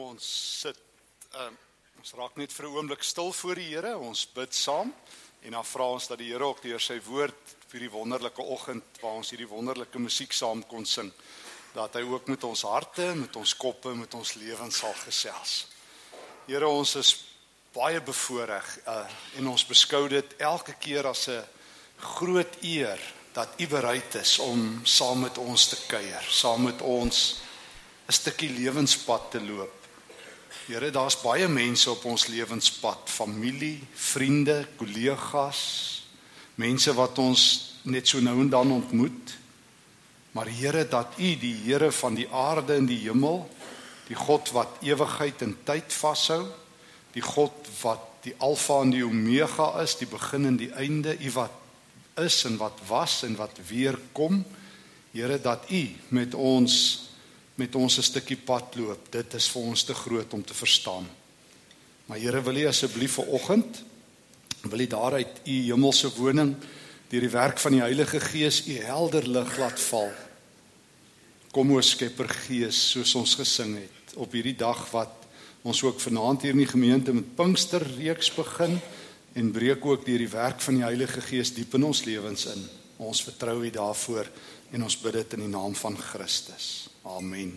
kom 0.00 0.14
ons 0.14 0.26
sit 0.62 0.78
um, 1.36 1.56
ons 2.00 2.12
raak 2.16 2.36
net 2.40 2.52
vir 2.56 2.66
'n 2.66 2.76
oomblik 2.76 3.02
stil 3.04 3.32
voor 3.32 3.54
die 3.54 3.68
Here. 3.68 3.98
Ons 3.98 4.24
bid 4.32 4.54
saam 4.54 4.94
en 5.44 5.52
dan 5.52 5.64
vra 5.64 5.84
ons 5.92 6.06
dat 6.08 6.18
die 6.18 6.30
Here 6.32 6.44
ook 6.44 6.62
deur 6.62 6.80
sy 6.80 6.96
woord 7.04 7.56
vir 7.68 7.80
die 7.80 7.90
wonderlike 7.90 8.42
oggend 8.42 8.84
waar 9.02 9.18
ons 9.20 9.30
hierdie 9.30 9.48
wonderlike 9.48 9.98
musiek 9.98 10.32
saam 10.32 10.62
kon 10.66 10.86
sing, 10.86 11.12
dat 11.74 11.94
hy 11.94 12.02
ook 12.02 12.28
met 12.28 12.44
ons 12.44 12.62
harte, 12.62 13.14
met 13.14 13.36
ons 13.36 13.54
koppe, 13.54 13.92
met 13.94 14.14
ons 14.14 14.34
lewens 14.34 14.78
sal 14.78 14.94
gesels. 15.04 15.66
Here, 16.46 16.66
ons 16.66 16.96
is 16.96 17.12
baie 17.74 18.00
bevoorreg 18.00 18.78
uh, 18.86 19.04
en 19.36 19.48
ons 19.52 19.66
beskou 19.66 20.08
dit 20.08 20.34
elke 20.38 20.74
keer 20.80 21.06
as 21.06 21.28
'n 21.28 21.44
groot 22.16 22.56
eer 22.62 22.98
dat 23.32 23.60
U 23.60 23.66
bereid 23.66 24.14
is 24.14 24.38
om 24.38 24.80
saam 24.84 25.20
met 25.20 25.38
ons 25.38 25.68
te 25.68 25.76
kuier, 25.86 26.24
saam 26.30 26.64
met 26.64 26.80
ons 26.80 27.36
'n 28.08 28.12
stukkie 28.12 28.50
lewenspad 28.50 29.30
te 29.30 29.40
loop. 29.40 29.79
Here, 30.66 30.90
daar's 30.90 31.14
baie 31.22 31.46
mense 31.48 31.90
op 31.90 32.04
ons 32.10 32.26
lewenspad, 32.26 33.10
familie, 33.10 33.78
vriende, 33.94 34.64
kollegas, 34.78 35.60
mense 36.58 36.94
wat 36.98 37.18
ons 37.22 37.44
net 37.86 38.10
so 38.10 38.20
nou 38.22 38.36
en 38.42 38.50
dan 38.50 38.72
ontmoet. 38.74 39.34
Maar 40.34 40.50
Here, 40.50 40.84
dat 40.90 41.18
U 41.18 41.30
die 41.38 41.54
Here 41.64 41.92
van 41.92 42.18
die 42.18 42.26
aarde 42.34 42.74
en 42.80 42.88
die 42.90 42.98
hemel, 43.04 43.44
die 44.08 44.18
God 44.18 44.50
wat 44.54 44.82
ewigheid 44.82 45.42
en 45.46 45.54
tyd 45.64 45.94
vashou, 45.94 46.42
die 47.14 47.22
God 47.22 47.70
wat 47.80 48.06
die 48.26 48.34
alfa 48.42 48.80
en 48.82 48.90
die 48.94 49.04
omega 49.06 49.70
is, 49.82 49.96
die 50.02 50.10
begin 50.10 50.50
en 50.50 50.58
die 50.58 50.72
einde, 50.74 51.14
U 51.14 51.30
wat 51.38 51.54
is 52.20 52.42
en 52.44 52.58
wat 52.58 52.82
was 52.88 53.22
en 53.22 53.38
wat 53.38 53.54
weer 53.70 53.98
kom. 54.12 54.42
Here, 55.14 55.38
dat 55.38 55.70
U 55.70 55.84
met 56.10 56.34
ons 56.34 56.74
met 57.60 57.76
ons 57.76 57.98
'n 57.98 58.02
stukkie 58.02 58.40
pad 58.40 58.76
loop. 58.76 59.12
Dit 59.12 59.34
is 59.34 59.48
vir 59.48 59.62
ons 59.62 59.82
te 59.84 59.94
groot 59.94 60.32
om 60.32 60.44
te 60.44 60.54
verstaan. 60.54 61.06
Maar 62.06 62.18
Here, 62.18 62.42
wil 62.42 62.56
U 62.56 62.66
asseblief 62.66 63.12
vanoggend 63.12 63.84
wil 64.62 64.80
U 64.80 64.86
daaruit 64.86 65.40
U 65.44 65.56
hemelse 65.70 66.10
woning 66.16 66.56
deur 67.08 67.24
die 67.24 67.32
werk 67.32 67.58
van 67.58 67.72
die 67.72 67.80
Heilige 67.80 68.20
Gees 68.20 68.66
U 68.68 68.76
helder 68.84 69.26
lig 69.28 69.56
laat 69.58 69.80
val. 69.80 70.10
Kom 71.50 71.72
o 71.72 71.80
Skepper 71.80 72.28
Gees, 72.28 72.90
soos 72.92 73.14
ons 73.14 73.34
gesing 73.34 73.76
het 73.80 74.14
op 74.20 74.32
hierdie 74.32 74.56
dag 74.56 74.84
wat 74.92 75.26
ons 75.62 75.82
ook 75.82 76.00
vanaand 76.00 76.42
hier 76.42 76.54
in 76.54 76.62
die 76.62 76.70
gemeente 76.70 77.12
met 77.12 77.34
Pinkster 77.36 77.82
reeks 77.96 78.30
begin 78.34 78.78
en 79.32 79.52
breek 79.52 79.84
ook 79.86 80.04
deur 80.06 80.18
die 80.18 80.30
werk 80.30 80.60
van 80.60 80.78
die 80.78 80.86
Heilige 80.86 81.20
Gees 81.20 81.54
diep 81.54 81.74
in 81.74 81.88
ons 81.88 82.04
lewens 82.04 82.46
in. 82.52 82.62
Ons 83.00 83.24
vertrou 83.24 83.60
U 83.64 83.70
daarvoor 83.70 84.28
en 84.70 84.82
ons 84.86 84.98
bid 85.02 85.16
dit 85.18 85.34
in 85.36 85.44
die 85.46 85.50
naam 85.50 85.74
van 85.74 85.96
Christus. 85.98 86.88
Amen. 87.02 87.56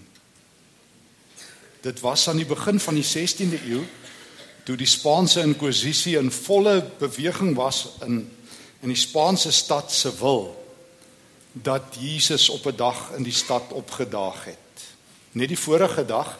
Dit 1.83 1.99
was 1.99 2.27
aan 2.29 2.39
die 2.39 2.47
begin 2.47 2.79
van 2.79 2.97
die 2.97 3.05
16de 3.05 3.59
eeu 3.67 3.83
toe 4.63 4.77
die 4.79 4.87
Spaanse 4.87 5.43
inkwisisie 5.43 6.15
in 6.17 6.31
volle 6.31 6.79
beweging 6.99 7.55
was 7.59 7.85
in 8.05 8.23
in 8.83 8.91
die 8.91 8.99
Spaanse 8.99 9.51
stad 9.55 9.91
Seville 9.95 10.51
dat 11.53 11.95
Jesus 11.99 12.49
op 12.49 12.65
'n 12.67 12.75
dag 12.75 13.11
in 13.15 13.23
die 13.23 13.33
stad 13.33 13.71
opgedaag 13.71 14.45
het. 14.45 14.75
Net 15.31 15.47
die 15.47 15.59
vorige 15.59 16.05
dag 16.05 16.39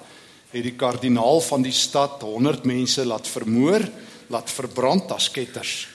het 0.52 0.64
die 0.64 0.76
kardinaal 0.76 1.42
van 1.42 1.62
die 1.62 1.72
stad 1.72 2.22
100 2.22 2.64
mense 2.64 3.06
laat 3.06 3.28
vermoor, 3.28 3.90
laat 4.28 4.52
verbrand 4.52 5.12
as 5.12 5.32
ketters. 5.32 5.88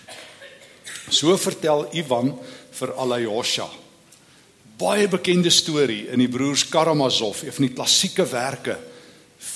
So 1.08 1.36
vertel 1.36 1.88
Ivan 1.92 2.38
vir 2.70 2.94
Alyosha 2.94 3.68
baie 4.78 5.08
bekende 5.10 5.50
storie 5.50 6.04
in 6.12 6.20
die 6.22 6.30
broers 6.30 6.62
Karamazov, 6.70 7.42
een 7.42 7.54
van 7.54 7.64
die 7.66 7.74
klassieke 7.74 8.22
werke 8.30 8.76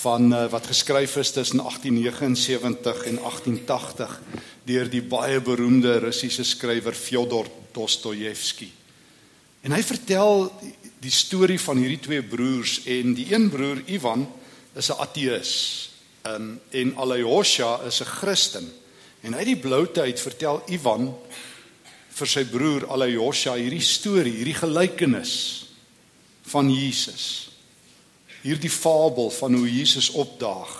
van 0.01 0.33
uh, 0.33 0.45
wat 0.51 0.67
geskryf 0.67 1.15
is 1.21 1.31
tussen 1.31 1.61
1879 1.63 3.05
en 3.07 3.19
1880 3.21 4.17
deur 4.67 4.89
die 4.91 5.03
baie 5.03 5.39
beroemde 5.43 5.97
Russiese 6.03 6.43
skrywer 6.43 6.95
Fyodor 6.95 7.47
Dostojewski. 7.71 8.67
En 9.63 9.71
hy 9.71 9.79
vertel 9.83 10.49
die 11.03 11.11
storie 11.11 11.59
van 11.59 11.79
hierdie 11.79 12.01
twee 12.03 12.23
broers 12.23 12.81
en 12.83 13.15
die 13.15 13.29
een 13.31 13.47
broer 13.51 13.79
Ivan 13.87 14.27
is 14.75 14.91
'n 14.91 14.99
ateïs 14.99 15.53
um, 16.27 16.59
en 16.71 16.95
Alyosha 16.97 17.79
is 17.87 18.01
'n 18.01 18.11
Christen. 18.19 18.71
En 19.21 19.35
uit 19.35 19.45
die 19.45 19.59
bloute 19.59 20.01
uit 20.01 20.19
vertel 20.19 20.63
Ivan 20.67 21.15
vir 22.13 22.29
sy 22.29 22.43
broer 22.45 22.85
Alyosha 22.93 23.55
hierdie 23.57 23.83
storie, 23.83 24.35
hierdie 24.37 24.57
gelykenis 24.57 25.35
van 26.51 26.69
Jesus. 26.69 27.25
Hierdie 28.43 28.71
fabel 28.71 29.31
van 29.33 29.55
hoe 29.57 29.69
Jesus 29.69 30.11
opdaag 30.19 30.75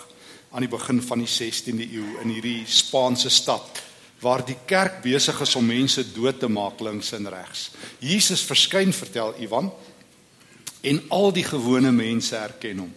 aan 0.54 0.66
die 0.66 0.72
begin 0.72 1.00
van 1.02 1.24
die 1.24 1.30
16de 1.32 1.88
eeu 1.88 2.20
in 2.22 2.36
hierdie 2.36 2.62
Spaanse 2.70 3.32
stad 3.34 3.82
waar 4.24 4.44
die 4.46 4.58
kerk 4.68 5.02
besig 5.04 5.40
is 5.44 5.56
om 5.60 5.66
mense 5.68 6.04
dood 6.16 6.38
te 6.40 6.48
maak 6.48 6.80
links 6.86 7.12
en 7.18 7.28
regs. 7.28 7.66
Jesus 8.00 8.46
verskyn, 8.48 8.94
vertel 8.96 9.34
Ivan, 9.44 9.68
en 10.84 11.02
al 11.16 11.34
die 11.36 11.44
gewone 11.44 11.92
mense 11.92 12.38
herken 12.38 12.86
hom. 12.86 12.94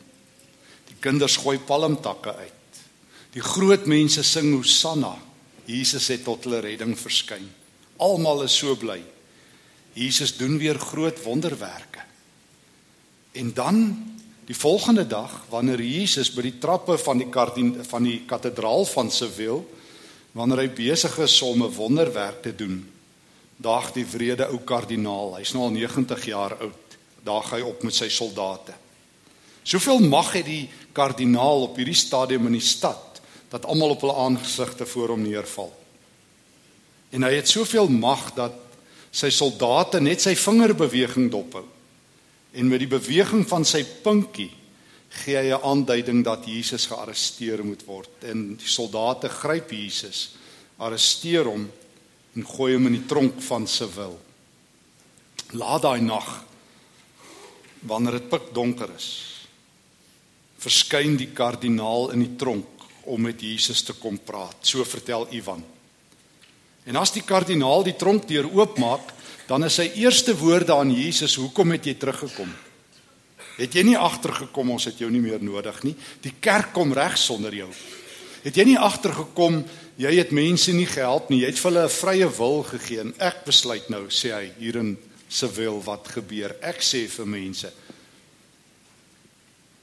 Die 0.86 0.98
kinders 1.02 1.38
gooi 1.42 1.58
palmtakke 1.58 2.34
uit. 2.36 2.80
Die 3.34 3.42
groot 3.42 3.88
mense 3.90 4.22
sing 4.22 4.52
Hosanna. 4.54 5.16
Jesus 5.66 6.06
het 6.12 6.22
tot 6.24 6.46
hulle 6.46 6.62
redding 6.62 6.94
verskyn. 6.98 7.48
Almal 7.96 8.42
is 8.42 8.56
so 8.56 8.76
bly. 8.76 9.02
Jesus 9.96 10.36
doen 10.36 10.58
weer 10.58 10.78
groot 10.78 11.22
wonderwerke. 11.22 12.04
En 13.32 13.54
dan 13.54 13.78
die 14.44 14.56
volgende 14.56 15.06
dag 15.06 15.44
wanneer 15.48 15.80
Jesus 15.80 16.30
by 16.32 16.44
die 16.46 16.58
trappe 16.58 16.98
van 16.98 17.18
die 17.18 17.28
kardin, 17.32 17.72
van 17.84 18.04
die 18.06 18.20
kathedraal 18.28 18.84
van 18.84 19.10
Seville 19.10 19.64
wanneer 20.36 20.66
hy 20.66 20.68
besig 20.76 21.16
is 21.24 21.34
om 21.42 21.64
'n 21.64 21.72
wonderwerk 21.72 22.42
te 22.42 22.54
doen, 22.54 22.84
daag 23.56 23.92
die 23.92 24.04
wrede 24.04 24.46
ou 24.52 24.58
kardinaal, 24.58 25.36
hy's 25.36 25.52
nou 25.52 25.64
al 25.64 25.70
90 25.72 26.24
jaar 26.24 26.56
oud, 26.60 26.96
daag 27.24 27.50
hy 27.50 27.60
op 27.60 27.82
met 27.82 27.94
sy 27.94 28.08
soldate. 28.08 28.74
Soveel 29.62 29.98
mag 29.98 30.32
het 30.32 30.44
die 30.44 30.68
kardinaal 30.92 31.62
op 31.62 31.76
hierdie 31.76 31.96
stadium 31.96 32.46
in 32.46 32.52
die 32.52 32.60
stad 32.60 33.20
dat 33.48 33.64
almal 33.64 33.96
op 33.96 34.00
hulle 34.00 34.14
aangesigte 34.14 34.86
voor 34.86 35.08
hom 35.08 35.22
neerval. 35.22 35.72
En 37.10 37.22
hy 37.22 37.34
het 37.38 37.48
soveel 37.48 37.88
mag 37.88 38.32
dat 38.34 38.54
sy 39.16 39.30
soldate 39.32 40.00
net 40.00 40.20
sy 40.24 40.34
vingerbeweging 40.36 41.30
dophou. 41.32 41.64
En 42.56 42.68
met 42.68 42.82
die 42.82 42.90
beweging 42.90 43.44
van 43.48 43.64
sy 43.64 43.82
pinkie 44.04 44.50
gee 45.22 45.36
hy 45.36 45.52
'n 45.54 45.62
aanduiding 45.62 46.24
dat 46.24 46.46
Jesus 46.46 46.86
gearresteer 46.86 47.64
moet 47.64 47.84
word. 47.84 48.10
En 48.24 48.56
die 48.56 48.68
soldate 48.68 49.28
gryp 49.28 49.70
Jesus, 49.70 50.36
arresteer 50.78 51.44
hom 51.44 51.70
en 52.34 52.44
gooi 52.44 52.74
hom 52.74 52.86
in 52.86 52.92
die 52.92 53.06
tronk 53.06 53.40
van 53.40 53.66
Seville. 53.66 54.18
Laat 55.52 55.82
daai 55.82 56.00
nag 56.00 56.44
wanneer 57.80 58.12
dit 58.12 58.28
pikdonker 58.28 58.90
is, 58.96 59.08
verskyn 60.58 61.16
die 61.16 61.32
kardinaal 61.32 62.10
in 62.10 62.20
die 62.20 62.36
tronk 62.36 62.66
om 63.04 63.22
met 63.22 63.40
Jesus 63.40 63.82
te 63.82 63.92
kom 63.92 64.18
praat. 64.18 64.56
So 64.60 64.84
vertel 64.84 65.28
Ivan. 65.30 65.75
En 66.86 66.96
as 66.96 67.12
die 67.12 67.24
kardinaal 67.26 67.82
die 67.86 67.96
tronkdeur 67.98 68.46
oopmaak, 68.54 69.12
dan 69.46 69.64
is 69.66 69.78
sy 69.78 69.90
eerste 69.98 70.36
woorde 70.38 70.74
aan 70.74 70.90
Jesus: 70.94 71.34
"Hoekom 71.34 71.70
het 71.74 71.86
jy 71.86 71.94
teruggekom? 71.94 72.52
Het 73.56 73.74
jy 73.74 73.82
nie 73.82 73.98
agtergekom 73.98 74.70
ons 74.70 74.84
het 74.84 74.98
jou 74.98 75.10
nie 75.10 75.20
meer 75.20 75.42
nodig 75.42 75.82
nie? 75.82 75.94
Die 76.20 76.34
kerk 76.40 76.72
kom 76.72 76.92
reg 76.92 77.16
sonder 77.18 77.54
jou. 77.54 77.68
Het 78.44 78.56
jy 78.56 78.64
nie 78.64 78.78
agtergekom 78.78 79.64
jy 79.96 80.12
het 80.18 80.32
mense 80.36 80.72
nie 80.76 80.86
gehelp 80.86 81.30
nie. 81.32 81.40
Jy 81.40 81.46
het 81.46 81.58
vir 81.58 81.70
hulle 81.70 81.84
'n 81.84 81.96
vrye 81.96 82.28
wil 82.38 82.62
gegee 82.62 83.00
en 83.00 83.14
ek 83.18 83.44
besluit 83.44 83.88
nou, 83.88 84.06
sê 84.08 84.32
hy, 84.32 84.52
hier 84.58 84.76
in 84.76 84.96
Seville 85.28 85.80
wat 85.84 86.08
gebeur. 86.08 86.54
Ek 86.60 86.80
sê 86.80 87.08
vir 87.08 87.26
mense, 87.26 87.72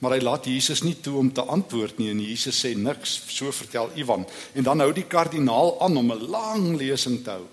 Maar 0.03 0.17
hy 0.17 0.23
laat 0.25 0.47
Jesus 0.51 0.81
nie 0.83 0.97
toe 0.99 1.15
om 1.21 1.29
te 1.31 1.43
antwoord 1.47 2.01
nie 2.01 2.09
en 2.11 2.19
Jesus 2.19 2.57
sê 2.59 2.73
niks, 2.75 3.15
so 3.31 3.51
vertel 3.55 3.87
Ivan. 3.95 4.25
En 4.51 4.65
dan 4.67 4.83
hou 4.83 4.89
die 4.91 5.07
kardinaal 5.07 5.77
aan 5.79 5.95
om 5.97 6.11
'n 6.11 6.27
lang 6.27 6.75
lesing 6.75 7.23
te 7.23 7.31
hou 7.31 7.47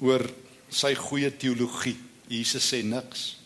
oor 0.00 0.22
sy 0.70 0.94
goeie 0.94 1.30
teologie. 1.36 1.96
Jesus 2.28 2.72
sê 2.72 2.84
niks. 2.84 3.36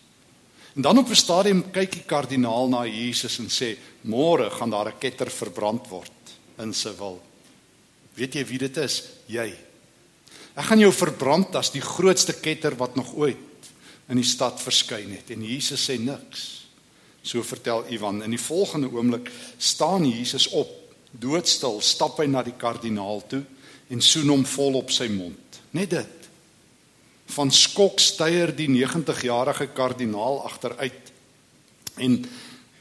En 0.76 0.82
dan 0.82 0.98
op 0.98 1.08
'n 1.08 1.14
stadium 1.14 1.70
kyk 1.70 1.92
die 1.92 2.04
kardinaal 2.06 2.68
na 2.68 2.84
Jesus 2.84 3.38
en 3.38 3.48
sê: 3.48 3.78
"Môre 4.04 4.50
gaan 4.50 4.70
daar 4.70 4.88
'n 4.88 4.98
ketter 4.98 5.30
verbrand 5.30 5.88
word 5.88 6.12
in 6.58 6.74
sy 6.74 6.92
wil." 6.98 7.22
Weet 8.14 8.34
jy 8.34 8.44
wie 8.44 8.58
dit 8.58 8.76
is? 8.76 9.02
Jy. 9.26 9.54
Ek 10.54 10.64
gaan 10.64 10.78
jou 10.78 10.92
verbrand 10.92 11.54
as 11.54 11.70
die 11.70 11.80
grootste 11.80 12.32
ketter 12.32 12.76
wat 12.76 12.96
nog 12.96 13.14
ooit 13.14 13.36
in 14.08 14.16
die 14.16 14.24
stad 14.24 14.60
verskyn 14.60 15.10
het. 15.10 15.30
En 15.30 15.44
Jesus 15.44 15.90
sê 15.90 15.98
niks. 15.98 16.67
So 17.28 17.44
vertel 17.44 17.84
Ivan 17.92 18.22
in 18.24 18.32
die 18.32 18.40
volgende 18.40 18.88
oomblik 18.88 19.28
staan 19.60 20.06
Jesus 20.08 20.48
op, 20.56 20.70
doodstil, 21.12 21.80
stap 21.84 22.20
hy 22.22 22.28
na 22.30 22.40
die 22.44 22.56
kardinaal 22.56 23.20
toe 23.28 23.42
en 23.92 24.00
soen 24.04 24.30
hom 24.32 24.44
vol 24.48 24.78
op 24.80 24.92
sy 24.92 25.10
mond. 25.12 25.60
Net 25.76 25.92
dit. 25.92 26.28
Van 27.34 27.52
skok 27.52 28.00
styer 28.00 28.54
die 28.56 28.68
90-jarige 28.72 29.68
kardinaal 29.76 30.40
agteruit 30.48 31.12
en 32.00 32.20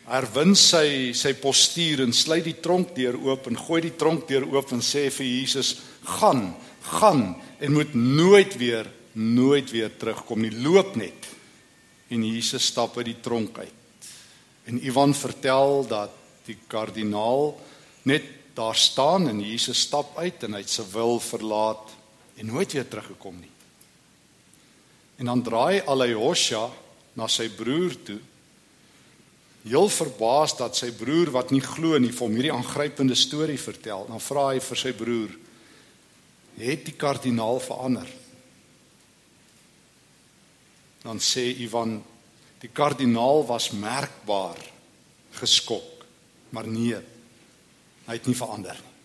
herwin 0.07 0.53
sy 0.55 1.11
sy 1.17 1.33
postuur 1.41 2.05
en 2.05 2.13
sluit 2.15 2.45
die 2.47 2.59
tronkdeur 2.63 3.17
oop 3.27 3.49
en 3.51 3.59
gooi 3.59 3.81
die 3.89 3.95
tronkdeur 3.99 4.45
oop 4.53 4.71
en 4.75 4.83
sê 4.85 5.09
vir 5.11 5.27
Jesus: 5.27 5.73
"Gaan, 6.19 6.53
gaan 6.99 7.35
en 7.59 7.73
moet 7.73 7.95
nooit 7.95 8.55
weer 8.57 8.87
nooit 9.13 9.71
weer 9.71 9.91
terugkom 9.97 10.41
nie. 10.41 10.51
Loop 10.51 10.95
net." 10.95 11.27
En 12.09 12.23
Jesus 12.23 12.65
stap 12.71 12.97
uit 12.97 13.11
die 13.11 13.21
tronk 13.21 13.59
uit. 13.59 13.76
En 14.67 14.79
Ivan 14.83 15.15
vertel 15.15 15.85
dat 15.87 16.13
die 16.47 16.57
kardinaal 16.67 17.53
net 18.07 18.23
daar 18.57 18.75
staan 18.75 19.27
en 19.29 19.39
Jesus 19.41 19.79
stap 19.79 20.17
uit 20.17 20.43
en 20.43 20.57
hy 20.57 20.63
het 20.63 20.71
sy 20.71 20.83
wil 20.91 21.19
verlaat 21.23 21.93
en 22.37 22.49
nooit 22.51 22.71
weer 22.73 22.87
teruggekom 22.87 23.37
nie. 23.39 23.53
En 25.17 25.29
dan 25.31 25.43
draai 25.45 25.81
Alayosha 25.85 26.67
na 27.17 27.27
sy 27.31 27.47
broer 27.53 27.95
toe 28.05 28.19
heel 29.67 29.89
verbaas 29.91 30.55
dat 30.57 30.77
sy 30.79 30.91
broer 30.95 31.31
wat 31.35 31.51
nie 31.51 31.63
glo 31.63 31.97
nie 31.99 32.13
vir 32.13 32.23
hom 32.23 32.35
hierdie 32.37 32.53
aangrypende 32.53 33.17
storie 33.19 33.59
vertel. 33.59 34.05
Dan 34.07 34.21
vra 34.23 34.49
hy 34.53 34.61
vir 34.63 34.79
sy 34.79 34.93
broer: 34.95 35.33
"Het 36.57 36.85
die 36.85 36.95
kardinaal 36.95 37.59
verander?" 37.59 38.07
Dan 41.03 41.19
sê 41.19 41.49
Ivan: 41.63 41.99
"Die 42.61 42.69
kardinaal 42.73 43.45
was 43.45 43.71
merkbaar 43.71 44.57
geskok, 45.31 46.05
maar 46.49 46.67
nee, 46.67 46.97
hy 48.05 48.13
het 48.13 48.25
nie 48.25 48.35
verander 48.35 48.73
nie." 48.73 48.95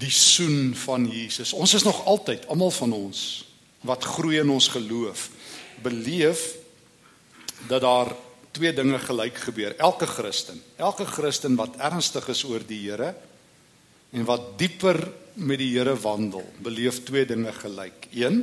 Die 0.00 0.10
soen 0.10 0.74
van 0.74 1.04
Jesus. 1.10 1.52
Ons 1.52 1.74
is 1.74 1.82
nog 1.84 2.04
altyd 2.04 2.46
almal 2.46 2.70
van 2.70 2.92
ons 2.92 3.44
wat 3.80 4.04
groei 4.04 4.38
in 4.40 4.50
ons 4.50 4.68
geloof 4.68 5.28
beleef 5.82 6.54
dat 7.68 7.80
daar 7.80 8.14
twee 8.50 8.72
dinge 8.72 8.98
gelyk 8.98 9.36
gebeur. 9.46 9.76
Elke 9.76 10.06
Christen, 10.06 10.62
elke 10.76 11.06
Christen 11.06 11.56
wat 11.56 11.76
ernstig 11.76 12.28
is 12.28 12.44
oor 12.44 12.64
die 12.66 12.80
Here 12.88 13.14
en 14.10 14.26
wat 14.26 14.58
dieper 14.58 14.98
met 15.34 15.60
die 15.60 15.70
Here 15.76 15.94
wandel, 16.00 16.44
beleef 16.58 17.04
twee 17.06 17.26
dinge 17.26 17.52
gelyk. 17.52 18.08
1 18.10 18.40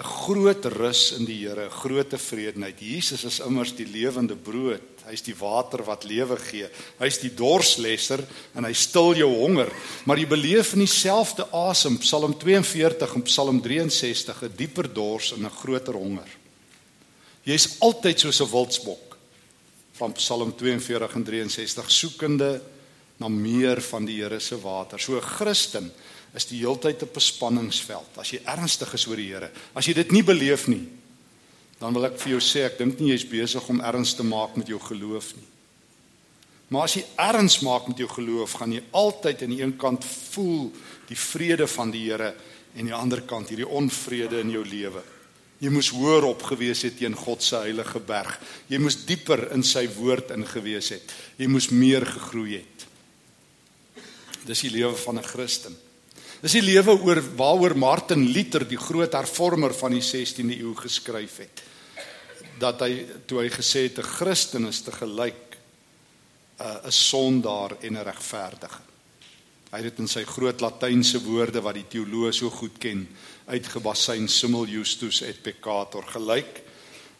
'n 0.00 0.04
groot 0.24 0.64
rus 0.64 1.12
in 1.12 1.26
die 1.28 1.44
Here, 1.44 1.68
groot 1.68 2.08
tevredenheid. 2.08 2.80
Jesus 2.80 3.24
is 3.24 3.40
immers 3.44 3.74
die 3.76 3.84
lewende 3.84 4.34
brood. 4.34 4.80
Hy's 5.04 5.20
die 5.22 5.36
water 5.36 5.82
wat 5.84 6.06
lewe 6.08 6.38
gee. 6.40 6.68
Hy's 6.98 7.18
die 7.20 7.32
dorslesser 7.34 8.22
en 8.56 8.64
hy 8.64 8.72
stil 8.72 9.18
jou 9.18 9.28
honger. 9.28 9.68
Maar 10.06 10.22
jy 10.22 10.26
beleef 10.30 10.72
in 10.72 10.86
dieselfde 10.86 11.44
asem, 11.52 11.98
Psalm 11.98 12.32
42 12.38 13.14
en 13.14 13.26
Psalm 13.28 13.60
63, 13.60 14.42
'n 14.42 14.56
dieper 14.56 14.88
dors 14.88 15.32
en 15.32 15.44
'n 15.44 15.50
groter 15.50 15.94
honger. 15.94 16.28
Jy's 17.44 17.76
altyd 17.80 18.20
soos 18.20 18.40
'n 18.40 18.50
wildsbok 18.50 19.16
van 19.92 20.12
Psalm 20.12 20.56
42 20.56 21.14
en 21.14 21.24
63 21.24 21.90
soekende 21.90 22.62
na 23.18 23.28
meer 23.28 23.80
van 23.80 24.04
die 24.04 24.22
Here 24.22 24.40
se 24.40 24.56
water. 24.56 24.98
So 24.98 25.16
'n 25.16 25.20
Christen 25.20 25.92
is 26.34 26.46
die 26.46 26.60
heeltyd 26.62 27.02
op 27.02 27.16
'n 27.16 27.20
spanningsveld. 27.20 28.18
As 28.18 28.30
jy 28.30 28.40
ernstig 28.44 28.94
is 28.94 29.06
oor 29.06 29.16
die 29.16 29.32
Here, 29.32 29.50
as 29.74 29.86
jy 29.86 29.94
dit 29.94 30.12
nie 30.12 30.22
beleef 30.22 30.66
nie, 30.66 30.88
dan 31.80 31.92
wil 31.92 32.04
ek 32.04 32.18
vir 32.18 32.32
jou 32.32 32.40
sê 32.40 32.66
ek 32.66 32.78
dink 32.78 33.00
nie 33.00 33.10
jy's 33.10 33.24
besig 33.24 33.68
om 33.68 33.80
erns 33.80 34.14
te 34.14 34.22
maak 34.22 34.56
met 34.56 34.66
jou 34.66 34.78
geloof 34.78 35.34
nie. 35.36 35.48
Maar 36.68 36.82
as 36.82 36.94
jy 36.94 37.04
erns 37.16 37.60
maak 37.60 37.88
met 37.88 37.98
jou 37.98 38.08
geloof, 38.08 38.52
gaan 38.52 38.72
jy 38.72 38.82
altyd 38.90 39.42
aan 39.42 39.54
die 39.54 39.62
een 39.62 39.76
kant 39.76 40.04
voel 40.04 40.70
die 41.08 41.16
vrede 41.16 41.66
van 41.66 41.90
die 41.90 42.04
Here 42.10 42.34
en 42.74 42.80
aan 42.80 42.86
die 42.86 42.94
ander 42.94 43.22
kant 43.22 43.48
hierdie 43.48 43.66
onvrede 43.66 44.40
in 44.40 44.50
jou 44.50 44.64
lewe. 44.64 45.02
Jy 45.60 45.68
moes 45.68 45.90
hoër 45.92 46.24
op 46.24 46.42
gewees 46.42 46.82
het 46.86 46.96
teen 46.96 47.14
God 47.14 47.42
se 47.42 47.56
heilige 47.56 48.00
berg. 48.00 48.38
Jy 48.68 48.78
moes 48.78 48.96
dieper 49.04 49.50
in 49.52 49.64
sy 49.66 49.88
woord 49.98 50.30
ingewees 50.30 50.88
het. 50.94 51.12
Jy 51.36 51.50
moes 51.52 51.68
meer 51.68 52.06
gegroei 52.06 52.62
het. 52.62 52.86
Dis 54.46 54.62
die 54.64 54.70
lewe 54.70 54.96
van 54.96 55.18
'n 55.18 55.26
Christen. 55.26 55.76
Dis 56.40 56.54
die 56.56 56.64
lewe 56.64 56.94
oor 57.04 57.18
waaroor 57.36 57.74
Martin 57.76 58.22
Luther, 58.32 58.64
die 58.64 58.80
groot 58.80 59.12
hervormer 59.12 59.74
van 59.76 59.92
die 59.92 60.04
16de 60.04 60.54
eeu 60.56 60.72
geskryf 60.78 61.34
het. 61.42 61.60
Dat 62.60 62.80
hy 62.80 62.94
toe 63.28 63.42
hy 63.42 63.50
gesê 63.52 63.82
het 63.90 63.98
'n 64.00 64.08
Christen 64.08 64.64
is 64.66 64.80
te 64.80 64.92
gelyk 64.92 65.58
'n 66.58 66.90
sondaar 66.90 67.76
en 67.82 67.92
'n 67.96 68.04
regverdige. 68.04 68.80
Hy 69.70 69.76
het 69.76 69.84
dit 69.84 69.98
in 69.98 70.08
sy 70.08 70.24
groot 70.24 70.60
latynse 70.60 71.20
woorde 71.20 71.60
wat 71.60 71.74
die 71.74 71.88
teoloë 71.88 72.32
so 72.32 72.50
goed 72.50 72.78
ken 72.78 73.08
uitgebasyn 73.46 74.28
simul 74.28 74.66
justus 74.66 75.22
et 75.22 75.42
peccator 75.42 76.04
gelyk 76.06 76.62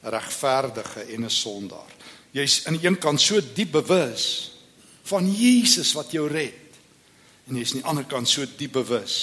regverdige 0.02 1.00
en 1.14 1.25
'n 1.25 1.31
sondaar. 1.31 1.93
Jy's 2.32 2.67
aan 2.67 2.76
die 2.78 2.87
een 2.87 2.99
kant 2.99 3.20
so 3.20 3.40
diep 3.55 3.72
bewus 3.72 4.52
van 5.02 5.31
Jesus 5.34 5.93
wat 5.93 6.11
jou 6.11 6.26
red 6.26 6.59
en 7.50 7.58
jy's 7.58 7.75
aan 7.75 7.81
die 7.81 7.88
ander 7.91 8.06
kant 8.06 8.29
so 8.31 8.47
diep 8.47 8.73
bewus 8.79 9.17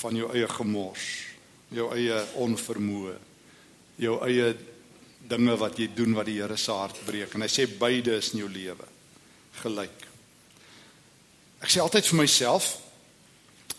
van 0.00 0.16
jou 0.16 0.30
eie 0.34 0.48
gemors, 0.50 1.06
jou 1.70 1.86
eie 1.94 2.18
onvermoë, 2.40 3.16
jou 4.00 4.16
eie 4.26 4.54
dinge 5.30 5.56
wat 5.60 5.78
jy 5.78 5.90
doen 5.94 6.16
wat 6.16 6.26
die 6.26 6.40
Here 6.40 6.56
se 6.58 6.74
hart 6.74 6.98
breek 7.06 7.34
en 7.34 7.44
hy 7.44 7.50
sê 7.52 7.68
beide 7.78 8.16
is 8.18 8.32
in 8.34 8.42
jou 8.42 8.48
lewe 8.50 8.86
gelyk. 9.60 10.06
Ek 11.60 11.70
sê 11.70 11.82
altyd 11.84 12.08
vir 12.08 12.22
myself 12.22 12.72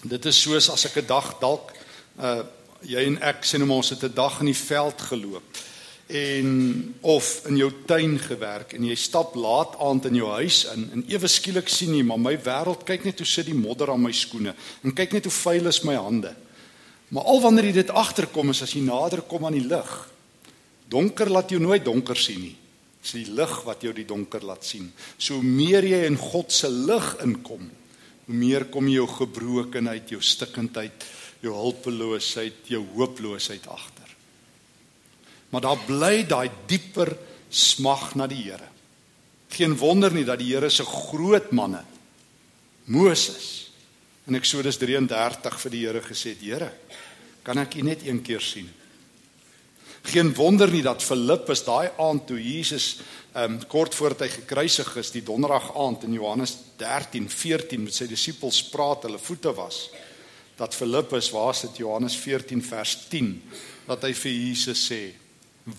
dit 0.01 0.25
is 0.30 0.42
soos 0.42 0.69
as 0.74 0.86
ek 0.86 1.01
'n 1.01 1.07
dag 1.07 1.36
dalk 1.42 1.74
uh 2.18 2.44
jy 2.81 3.04
en 3.06 3.18
ek 3.21 3.44
sien 3.45 3.62
hom 3.62 3.71
ons 3.77 3.89
het 3.94 4.04
'n 4.04 4.13
dag 4.13 4.39
in 4.42 4.50
die 4.50 4.57
veld 4.57 5.01
geloop 5.01 5.57
en 6.11 6.49
of 7.07 7.27
in 7.47 7.57
jou 7.61 7.69
tuin 7.87 8.17
gewerk 8.19 8.75
en 8.75 8.85
jy 8.85 8.95
stap 8.99 9.35
laat 9.39 9.77
aand 9.79 10.09
in 10.09 10.19
jou 10.19 10.29
huis 10.35 10.63
in 10.73 10.87
en 10.95 11.03
ewe 11.11 11.29
skielik 11.31 11.71
sien 11.71 11.93
jy 11.95 12.03
maar 12.07 12.19
my 12.19 12.33
wêreld 12.35 12.85
kyk 12.87 13.05
net 13.07 13.23
hoe 13.23 13.27
sit 13.27 13.47
die 13.47 13.57
modder 13.57 13.93
aan 13.93 14.03
my 14.03 14.11
skoene 14.15 14.55
en 14.83 14.95
kyk 14.95 15.15
net 15.15 15.29
hoe 15.29 15.35
vuil 15.35 15.71
is 15.71 15.83
my 15.87 15.95
hande. 15.95 16.33
Maar 17.11 17.27
al 17.27 17.41
wanneer 17.43 17.69
jy 17.69 17.77
dit 17.81 17.93
agterkom 18.03 18.53
is 18.53 18.63
as 18.63 18.75
jy 18.75 18.83
nader 18.85 19.23
kom 19.27 19.45
aan 19.47 19.57
die 19.57 19.67
lig. 19.67 19.93
Donker 20.91 21.31
laat 21.31 21.51
jou 21.51 21.59
nooit 21.59 21.83
donker 21.83 22.19
sien 22.19 22.39
nie. 22.39 22.55
Dis 23.01 23.17
die 23.17 23.33
lig 23.35 23.55
wat 23.65 23.83
jou 23.83 23.91
die 23.95 24.07
donker 24.07 24.43
laat 24.45 24.63
sien. 24.67 24.91
So 25.17 25.41
meer 25.43 25.83
jy 25.87 26.05
in 26.07 26.19
God 26.19 26.53
se 26.53 26.69
lig 26.69 27.15
inkom, 27.23 27.65
hoe 28.27 28.37
meer 28.37 28.67
kom 28.71 28.87
jy 28.87 29.01
jou 29.01 29.09
gebrokenheid, 29.15 30.13
jou 30.13 30.21
stikkindheid 30.23 31.09
jou 31.41 31.53
hulpeloosheid, 31.57 32.69
jou 32.69 32.83
hooploosheid 32.95 33.65
agter. 33.67 34.00
Maar 35.51 35.62
daar 35.62 35.80
bly 35.86 36.24
daai 36.27 36.50
dieper 36.68 37.12
smag 37.52 38.16
na 38.16 38.28
die 38.28 38.44
Here. 38.47 38.68
Geen 39.52 39.75
wonder 39.78 40.14
nie 40.16 40.25
dat 40.25 40.40
die 40.40 40.54
Here 40.54 40.69
se 40.69 40.85
groot 40.87 41.52
manne 41.52 41.83
Moses 42.92 43.71
in 44.28 44.35
Eksodus 44.40 44.80
33 44.80 45.57
vir 45.59 45.71
die 45.73 45.81
Here 45.85 46.02
gesê 46.02 46.35
het: 46.35 46.42
"Here, 46.42 46.71
kan 47.44 47.57
ek 47.57 47.75
U 47.75 47.81
net 47.81 48.06
een 48.07 48.21
keer 48.21 48.42
sien?" 48.42 48.69
Geen 50.04 50.33
wonder 50.33 50.71
nie 50.71 50.81
dat 50.81 51.04
Filippus 51.04 51.64
daai 51.64 51.92
aand 51.97 52.28
toe 52.28 52.40
Jesus 52.42 53.02
um 53.35 53.59
kort 53.68 53.95
voor 53.95 54.16
hy 54.19 54.28
gekruisig 54.28 54.95
is, 54.97 55.11
die 55.11 55.23
donderdag 55.23 55.71
aand 55.78 56.04
in 56.04 56.14
Johannes 56.14 56.57
13:14 56.78 57.83
met 57.83 57.94
sy 57.94 58.07
disippels 58.07 58.64
praat, 58.64 59.04
hulle 59.04 59.19
voete 59.19 59.54
was 59.54 59.90
dat 60.57 60.75
Filippus 60.75 61.31
waar 61.31 61.56
sit 61.56 61.78
Johannes 61.78 62.16
14 62.16 62.61
vers 62.64 62.97
10 63.09 63.42
dat 63.87 64.04
hy 64.04 64.14
vir 64.14 64.31
Jesus 64.31 64.83
sê 64.92 65.20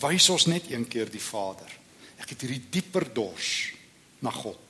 wys 0.00 0.28
ons 0.32 0.48
net 0.50 0.70
een 0.70 0.86
keer 0.88 1.10
die 1.10 1.22
Vader. 1.22 1.68
Ek 2.22 2.34
het 2.34 2.44
hierdie 2.44 2.62
dieper 2.72 3.08
dors 3.14 3.72
na 4.22 4.30
God. 4.30 4.60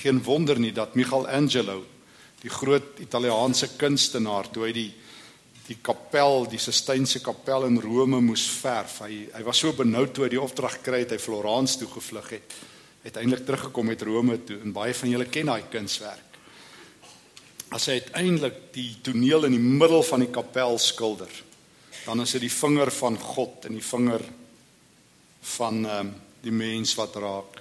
Geen 0.00 0.22
wonder 0.24 0.58
nie 0.60 0.72
dat 0.74 0.96
Michelangelo 0.98 1.82
die 2.42 2.50
groot 2.50 2.98
Italiaanse 3.04 3.76
kunstenaar 3.78 4.50
toe 4.50 4.66
hy 4.66 4.74
die 4.76 4.90
die 5.62 5.76
kapel 5.78 6.48
die 6.50 6.58
Sistynse 6.58 7.20
kapel 7.22 7.68
in 7.68 7.78
Rome 7.78 8.18
moes 8.24 8.42
verf 8.50 8.96
hy 9.04 9.28
hy 9.30 9.42
was 9.46 9.60
so 9.62 9.70
benoud 9.78 10.10
toe 10.10 10.26
hy 10.26 10.32
die 10.34 10.40
opdrag 10.42 10.80
gekry 10.80 11.04
het 11.04 11.14
hy 11.14 11.20
Florence 11.22 11.78
toe 11.78 11.86
gevlug 11.92 12.32
het 12.34 12.56
uiteindelik 13.04 13.46
teruggekom 13.46 13.92
het 13.94 14.02
Rome 14.02 14.40
toe 14.42 14.58
en 14.58 14.74
baie 14.74 14.96
van 14.98 15.14
julle 15.14 15.28
ken 15.30 15.52
daai 15.52 15.70
kunswerk 15.70 16.32
as 17.72 17.88
hy 17.88 17.96
uiteindelik 18.00 18.58
die 18.74 18.90
toneel 19.04 19.48
in 19.48 19.56
die 19.56 19.62
middel 19.80 20.04
van 20.04 20.24
die 20.24 20.30
kapel 20.32 20.76
skilder, 20.82 21.30
dan 22.04 22.20
is 22.20 22.34
dit 22.34 22.40
die 22.46 22.52
vinger 22.52 22.90
van 22.90 23.18
God 23.18 23.66
en 23.68 23.78
die 23.78 23.86
vinger 23.86 24.24
van 25.56 25.86
ehm 25.86 26.06
um, 26.06 26.14
die 26.42 26.50
mens 26.50 26.96
wat 26.98 27.14
raak. 27.22 27.60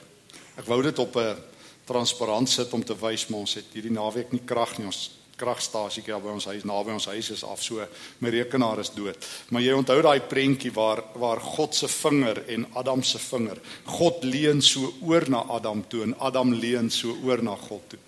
Ek 0.57 0.65
wou 0.65 0.79
dit 0.81 0.99
op 0.99 1.15
'n 1.15 1.37
transparant 1.85 2.49
sit 2.49 2.73
om 2.73 2.83
te 2.83 2.95
wys 2.97 3.27
maar 3.27 3.39
ons 3.39 3.53
het 3.53 3.65
hierdie 3.73 3.91
naweek 3.91 4.31
nie 4.31 4.41
krag 4.45 4.77
nie. 4.77 4.85
Ons 4.85 5.11
kragstasie 5.35 6.03
hier 6.03 6.19
by 6.19 6.29
ons 6.29 6.45
huis 6.45 6.63
naby 6.63 6.91
ons 6.91 7.05
huis 7.05 7.29
is 7.29 7.43
af. 7.43 7.61
So 7.63 7.85
my 8.19 8.29
rekenaar 8.29 8.79
is 8.79 8.89
dood. 8.89 9.17
Maar 9.49 9.61
jy 9.61 9.73
onthou 9.73 10.01
daai 10.01 10.21
prentjie 10.21 10.71
waar 10.71 11.03
waar 11.13 11.39
God 11.39 11.75
se 11.75 11.87
vinger 11.87 12.43
en 12.47 12.65
Adam 12.73 13.03
se 13.03 13.19
vinger. 13.19 13.61
God 13.85 14.23
leun 14.23 14.61
so 14.61 14.93
oor 15.01 15.29
na 15.29 15.45
Adam 15.49 15.87
toe 15.87 16.03
en 16.03 16.19
Adam 16.19 16.53
leun 16.53 16.89
so 16.89 17.17
oor 17.23 17.43
na 17.43 17.55
God 17.55 17.89
toe. 17.89 17.99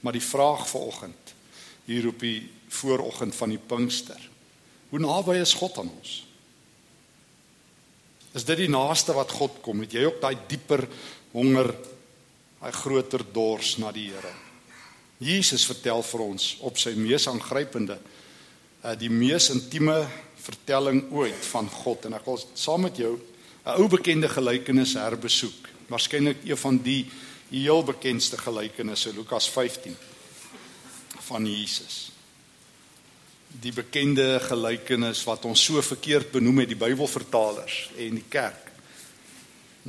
Maar 0.00 0.12
die 0.12 0.24
vraag 0.24 0.68
vanoggend 0.68 1.34
hier 1.84 2.08
op 2.08 2.20
die 2.20 2.50
vooroggend 2.68 3.34
van 3.34 3.48
die 3.48 3.58
Pinkster 3.58 4.29
Hoe 4.90 4.98
naby 4.98 5.38
is 5.38 5.54
God 5.54 5.78
aan 5.78 5.90
ons? 5.90 6.16
Is 8.34 8.46
dit 8.46 8.64
die 8.64 8.70
naaste 8.70 9.14
wat 9.14 9.32
God 9.34 9.58
kom? 9.62 9.82
Het 9.84 9.96
jy 9.98 10.04
ook 10.06 10.20
daai 10.22 10.36
dieper 10.50 10.84
honger, 11.32 11.72
daai 12.60 12.72
groter 12.74 13.24
dors 13.34 13.76
na 13.82 13.90
die 13.94 14.08
Here? 14.10 14.34
Jesus 15.20 15.66
vertel 15.68 16.02
vir 16.06 16.24
ons 16.24 16.52
op 16.66 16.78
sy 16.80 16.94
mees 16.98 17.28
aangrypende 17.30 17.98
uh 18.80 18.94
die 18.96 19.10
mees 19.12 19.50
intieme 19.52 20.06
vertelling 20.40 21.02
ooit 21.12 21.42
van 21.50 21.66
God 21.68 22.06
en 22.08 22.16
ek 22.16 22.24
wil 22.24 22.38
saam 22.56 22.86
met 22.86 22.96
jou 22.96 23.18
'n 23.66 23.76
ou 23.76 23.88
bekende 23.88 24.28
gelykenis 24.28 24.94
herbesoek. 24.96 25.68
Waarskynlik 25.88 26.40
een 26.44 26.56
van 26.56 26.78
die 26.78 27.04
heel 27.50 27.84
bekendste 27.84 28.38
gelykenisse 28.38 29.12
Lukas 29.12 29.50
15 29.50 29.96
van 31.28 31.46
Jesus 31.46 32.10
die 33.58 33.72
bekende 33.74 34.38
gelykenis 34.44 35.22
wat 35.26 35.44
ons 35.48 35.62
so 35.66 35.82
verkeerd 35.82 36.30
benoem 36.32 36.62
het 36.62 36.70
die 36.70 36.78
Bybelvertalers 36.78 37.90
en 37.98 38.20
die 38.20 38.28
kerk. 38.30 38.68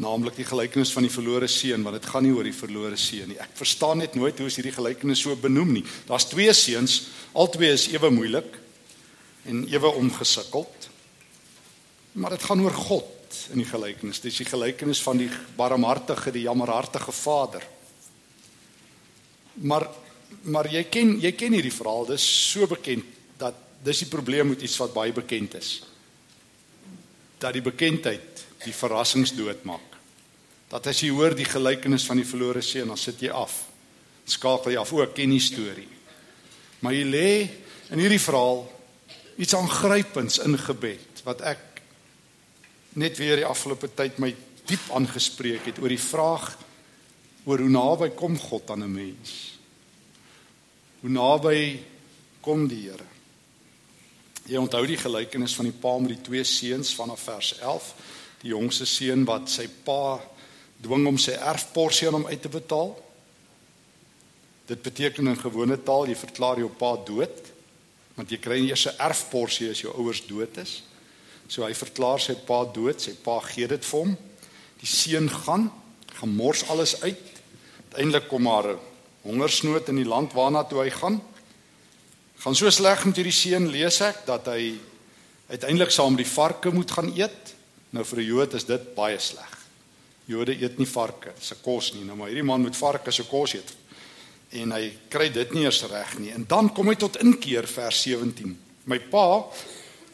Naamlik 0.02 0.38
die 0.40 0.48
gelykenis 0.48 0.94
van 0.96 1.06
die 1.06 1.14
verlore 1.14 1.50
seun, 1.52 1.84
want 1.84 2.00
dit 2.00 2.10
gaan 2.10 2.26
nie 2.26 2.34
oor 2.34 2.48
die 2.48 2.56
verlore 2.56 2.98
seun 3.00 3.30
nie. 3.32 3.40
Ek 3.44 3.54
verstaan 3.60 4.02
net 4.02 4.16
nooit 4.18 4.40
hoe 4.40 4.48
is 4.50 4.58
hierdie 4.58 4.76
gelykenis 4.76 5.22
so 5.24 5.36
benoem 5.36 5.76
nie. 5.78 5.86
Daar's 6.08 6.30
twee 6.32 6.52
seuns, 6.56 7.04
albei 7.38 7.74
is 7.76 7.90
ewe 7.92 8.10
moeilik 8.14 8.58
en 9.52 9.66
ewe 9.70 9.94
omgesukkeld. 10.00 10.90
Maar 12.18 12.36
dit 12.36 12.50
gaan 12.50 12.64
oor 12.64 12.76
God 12.76 13.40
in 13.54 13.62
die 13.62 13.68
gelykenis. 13.68 14.20
Dis 14.24 14.42
die 14.42 14.48
gelykenis 14.48 15.04
van 15.04 15.20
die 15.22 15.30
barmhartige, 15.56 16.34
die 16.36 16.48
jammerhartige 16.48 17.14
Vader. 17.16 17.68
Maar 19.62 19.88
maar 20.48 20.70
jy 20.72 20.86
ken 20.88 21.18
jy 21.20 21.34
ken 21.36 21.54
hierdie 21.54 21.74
verhaal, 21.76 22.06
dis 22.08 22.24
so 22.24 22.64
bekend 22.72 23.20
dis 23.84 24.04
die 24.04 24.10
probleem 24.10 24.52
met 24.54 24.62
iets 24.62 24.78
wat 24.82 24.94
baie 24.94 25.14
bekend 25.14 25.56
is. 25.58 25.82
Dat 27.42 27.54
die 27.54 27.66
bekendheid 27.66 28.44
die 28.66 28.76
verrassings 28.76 29.34
doodmaak. 29.34 29.98
Dat 30.70 30.88
as 30.88 31.02
jy 31.02 31.10
hoor 31.12 31.36
die 31.36 31.48
gelykenis 31.50 32.06
van 32.08 32.22
die 32.22 32.28
verlore 32.28 32.62
seun, 32.64 32.92
dan 32.94 33.00
sit 33.00 33.24
jy 33.24 33.32
af. 33.34 33.64
Skakel 34.30 34.76
jy 34.76 34.80
af, 34.80 34.94
o, 34.94 35.06
ken 35.16 35.34
die 35.34 35.42
storie. 35.44 35.90
Maar 36.82 36.96
jy 36.96 37.08
lê 37.10 37.32
in 37.92 38.00
hierdie 38.00 38.22
verhaal 38.22 38.64
iets 39.42 39.56
aangrypends 39.58 40.40
in 40.46 40.58
gebed 40.60 41.24
wat 41.26 41.42
ek 41.46 41.82
net 43.02 43.18
weer 43.20 43.40
die 43.40 43.48
afgelope 43.48 43.90
tyd 43.96 44.20
my 44.22 44.32
diep 44.68 44.92
aangespreek 44.96 45.70
het 45.70 45.80
oor 45.82 45.92
die 45.92 46.02
vraag 46.02 46.52
oor 47.50 47.64
hoe 47.64 47.72
naby 47.72 48.12
kom 48.16 48.38
God 48.38 48.70
aan 48.72 48.84
'n 48.84 48.94
mens? 48.94 49.58
Hoe 51.02 51.10
naby 51.10 51.80
kom 52.42 52.68
die 52.68 52.90
Here? 52.90 53.10
Jy 54.50 54.58
onthou 54.58 54.82
die 54.90 54.98
gelykenis 54.98 55.54
van 55.58 55.68
die 55.70 55.76
pa 55.84 55.94
met 56.02 56.16
die 56.16 56.24
twee 56.26 56.44
seuns 56.48 56.96
vanaf 56.98 57.28
vers 57.30 57.54
11. 57.60 57.90
Die 58.42 58.54
jongste 58.56 58.88
seun 58.90 59.26
wat 59.30 59.52
sy 59.54 59.68
pa 59.86 60.18
dwing 60.82 61.06
om 61.12 61.20
sy 61.22 61.36
erfporsie 61.38 62.08
aan 62.10 62.18
hom 62.18 62.30
uit 62.32 62.42
te 62.42 62.50
betaal. 62.50 62.96
Dit 64.72 64.82
beteken 64.82 65.30
in 65.30 65.38
gewone 65.38 65.78
taal 65.86 66.10
jy 66.10 66.18
verklaar 66.18 66.64
jou 66.64 66.72
pa 66.74 66.96
dood 67.06 67.50
want 68.18 68.32
jy 68.34 68.38
kry 68.44 68.58
eers 68.68 68.88
'n 68.88 69.00
erfporsie 69.00 69.70
as 69.72 69.82
jou 69.82 69.94
ouers 69.96 70.22
dood 70.28 70.58
is. 70.58 70.84
So 71.48 71.64
hy 71.64 71.74
verklaar 71.74 72.20
sy 72.20 72.36
pa 72.36 72.66
dood, 72.66 73.02
sy 73.02 73.14
pa 73.14 73.40
gee 73.40 73.68
dit 73.68 73.86
vir 73.86 74.00
hom. 74.00 74.18
Die 74.80 74.88
seun 74.88 75.30
gaan, 75.30 75.72
gemors 76.20 76.68
alles 76.70 77.02
uit. 77.02 77.24
Uiteindelik 77.90 78.28
kom 78.28 78.42
maar 78.42 78.68
'n 78.68 78.80
hongersnood 79.24 79.90
in 79.90 79.96
die 79.96 80.06
land 80.06 80.34
waarna 80.34 80.64
toe 80.64 80.84
hy 80.84 80.90
gaan 80.90 81.22
gaan 82.42 82.56
so 82.58 82.70
sleg 82.74 83.04
met 83.06 83.20
hierdie 83.20 83.36
seun 83.36 83.68
lees 83.70 84.00
ek 84.02 84.24
dat 84.26 84.48
hy 84.50 84.74
uiteindelik 85.52 85.92
saam 85.94 86.16
met 86.16 86.24
die 86.24 86.32
varke 86.32 86.72
moet 86.74 86.92
gaan 86.92 87.12
eet. 87.14 87.54
Nou 87.94 88.04
vir 88.06 88.20
'n 88.20 88.26
Jood 88.26 88.54
is 88.54 88.66
dit 88.66 88.96
baie 88.96 89.20
sleg. 89.20 89.58
Jode 90.26 90.56
eet 90.58 90.78
nie 90.78 90.88
varke 90.88 91.34
se 91.40 91.56
kos 91.56 91.94
nie. 91.94 92.04
Nou 92.04 92.16
maar 92.16 92.28
hierdie 92.28 92.48
man 92.48 92.62
moet 92.62 92.78
varke 92.78 93.12
se 93.12 93.24
kos 93.24 93.54
eet. 93.54 93.74
En 94.52 94.72
hy 94.72 94.98
kry 95.10 95.30
dit 95.30 95.54
nie 95.54 95.64
eers 95.64 95.84
reg 95.84 96.20
nie. 96.20 96.32
En 96.32 96.46
dan 96.48 96.74
kom 96.74 96.88
hy 96.88 96.96
tot 96.96 97.18
inkeer 97.22 97.68
vers 97.68 98.02
17. 98.02 98.58
My 98.86 99.00
pa 99.00 99.46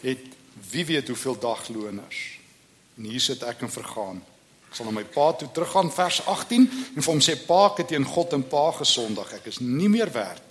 het 0.02 0.26
wie 0.72 0.86
weet 0.86 1.08
hoeveel 1.08 1.40
dagloners. 1.40 2.40
En 2.98 3.04
hier 3.04 3.22
sit 3.22 3.44
ek 3.44 3.62
en 3.62 3.72
vergaan. 3.72 4.22
Ek 4.70 4.76
sal 4.76 4.86
na 4.86 4.92
my 4.92 5.04
pa 5.04 5.32
toe 5.34 5.48
teruggaan 5.54 5.92
vers 5.92 6.22
18 6.26 6.70
en 6.96 7.02
vir 7.02 7.14
hom 7.14 7.22
sê 7.22 7.38
pa 7.48 7.68
ek 7.68 7.78
het 7.78 7.88
teen 7.88 8.06
God 8.06 8.34
en 8.34 8.44
pa 8.44 8.72
gesondig. 8.72 9.34
Ek 9.34 9.46
is 9.46 9.60
nie 9.60 9.90
meer 9.90 10.12
werd 10.12 10.47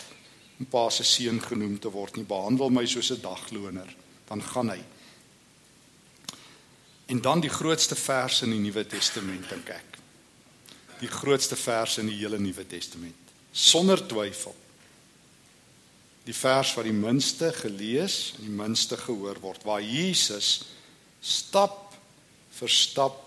om 0.59 0.67
pa 0.67 0.89
se 0.91 1.05
seun 1.05 1.41
genoem 1.43 1.79
te 1.79 1.91
word 1.93 2.17
nie. 2.17 2.25
Behandel 2.25 2.71
my 2.71 2.87
soos 2.87 3.11
'n 3.13 3.21
dagloner. 3.21 3.97
Dan 4.27 4.43
gaan 4.43 4.71
hy. 4.71 4.83
En 7.07 7.21
dan 7.21 7.41
die 7.41 7.51
grootste 7.51 7.95
vers 7.95 8.43
in 8.43 8.51
die 8.51 8.59
Nuwe 8.59 8.87
Testament 8.87 9.49
dink 9.49 9.69
ek. 9.69 9.99
Die 11.01 11.11
grootste 11.11 11.57
vers 11.57 11.99
in 11.99 12.07
die 12.07 12.17
hele 12.17 12.39
Nuwe 12.39 12.67
Testament. 12.67 13.15
Sonder 13.53 14.07
twyfel. 14.07 14.55
Die 16.25 16.35
vers 16.35 16.75
wat 16.75 16.85
die 16.85 16.97
minste 16.97 17.53
gelees 17.53 18.35
en 18.39 18.49
die 18.49 18.57
minste 18.57 18.97
gehoor 18.97 19.39
word 19.41 19.63
waar 19.63 19.81
Jesus 19.81 20.65
stap 21.23 21.95
vir 22.51 22.73
stap 22.73 23.23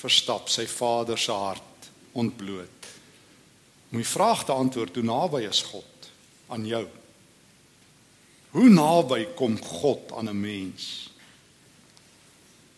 vir 0.00 0.10
stap 0.10 0.48
sy 0.48 0.66
Vader 0.70 1.18
se 1.18 1.32
hart 1.32 1.90
ontbloot. 2.16 2.88
Om 3.90 3.98
die 3.98 4.06
vraag 4.06 4.44
te 4.46 4.54
antwoord 4.54 4.96
hoe 4.96 5.04
naby 5.04 5.44
is 5.48 5.62
God? 5.70 5.89
Aan 6.50 6.66
jou. 6.66 6.84
Hoe 8.50 8.68
naby 8.68 9.28
kom 9.38 9.56
God 9.62 10.12
aan 10.12 10.28
'n 10.28 10.40
mens? 10.40 11.10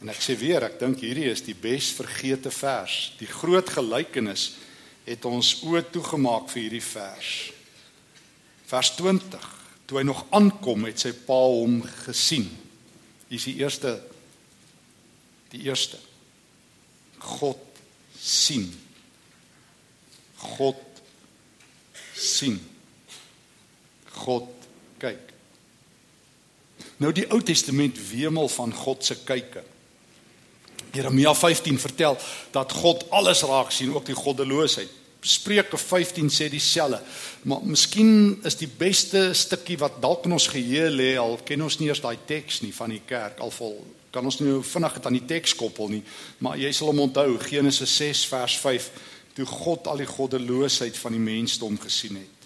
En 0.01 0.09
ek 0.09 0.21
sê 0.21 0.39
weer, 0.39 0.65
ek 0.67 0.81
dink 0.81 1.01
hierdie 1.01 1.31
is 1.31 1.45
die 1.47 1.55
bes 1.55 1.93
vergete 1.95 2.51
vers. 2.51 3.13
Die 3.19 3.27
groot 3.31 3.69
gelykenis 3.71 4.57
het 5.05 5.25
ons 5.25 5.63
oë 5.63 5.85
toegemaak 5.91 6.51
vir 6.51 6.63
hierdie 6.63 6.83
vers. 6.83 7.53
Vers 8.67 8.91
20. 8.97 9.47
Toe 9.87 9.99
hy 9.99 10.05
nog 10.05 10.27
aankom, 10.31 10.85
het 10.85 10.99
sy 10.99 11.13
pa 11.13 11.39
hom 11.47 11.83
gesien. 11.83 12.51
Dis 13.29 13.45
die 13.45 13.57
eerste 13.63 14.01
die 15.53 15.67
eerste. 15.69 15.99
God 17.19 17.61
sien. 18.17 18.73
God 20.57 20.81
sien. 22.17 22.72
God 24.23 24.49
kyk. 25.03 25.31
Nou 27.03 27.13
die 27.15 27.27
Ou 27.31 27.41
Testament 27.45 27.99
wemel 28.11 28.49
van 28.53 28.75
God 28.75 29.05
se 29.07 29.19
kyke. 29.27 29.65
Jeremia 30.93 31.33
15 31.35 31.79
vertel 31.81 32.19
dat 32.53 32.73
God 32.77 33.07
alles 33.11 33.43
raak 33.49 33.73
sien, 33.73 33.95
ook 33.95 34.07
die 34.07 34.19
goddeloosheid. 34.19 35.01
Spreuke 35.23 35.79
15 35.79 36.31
sê 36.35 36.49
dieselfde. 36.51 36.99
Maar 37.47 37.63
miskien 37.63 38.41
is 38.47 38.59
die 38.59 38.69
beste 38.69 39.31
stukkie 39.39 39.79
wat 39.79 40.01
dalk 40.03 40.27
in 40.27 40.35
ons 40.35 40.51
geheue 40.51 40.91
lê 40.91 41.13
al 41.21 41.39
ken 41.47 41.63
ons 41.63 41.79
nie 41.79 41.89
eers 41.93 42.03
daai 42.03 42.19
teks 42.27 42.61
nie 42.65 42.73
van 42.75 42.91
die 42.91 43.03
kerk 43.07 43.39
al 43.41 43.55
vol 43.55 43.79
kan 44.13 44.27
ons 44.29 44.39
nou 44.43 44.61
vinnig 44.67 44.99
dit 44.99 45.07
aan 45.09 45.17
die 45.17 45.25
teks 45.25 45.55
koppel 45.57 45.89
nie, 45.89 46.03
maar 46.45 46.59
jy 46.61 46.69
sal 46.77 46.91
hom 46.93 47.07
onthou 47.07 47.39
Genesis 47.47 47.95
6 47.97 48.27
vers 48.29 48.59
5 48.61 48.91
toe 49.39 49.47
God 49.49 49.89
al 49.89 50.03
die 50.03 50.11
goddeloosheid 50.11 50.99
van 51.01 51.17
die 51.17 51.23
mensdom 51.23 51.79
gesien 51.81 52.21
het 52.21 52.42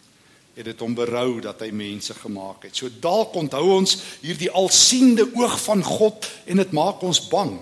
het 0.56 0.64
dit 0.64 0.80
hom 0.80 0.94
berou 0.96 1.40
dat 1.44 1.60
hy 1.60 1.68
mense 1.76 2.14
gemaak 2.16 2.64
het. 2.64 2.76
So 2.76 2.88
dalk 2.88 3.34
onthou 3.36 3.64
ons 3.74 3.98
hierdie 4.22 4.48
alsiende 4.48 5.26
oog 5.36 5.58
van 5.66 5.84
God 5.84 6.28
en 6.48 6.62
dit 6.62 6.72
maak 6.76 7.02
ons 7.04 7.20
bang. 7.28 7.58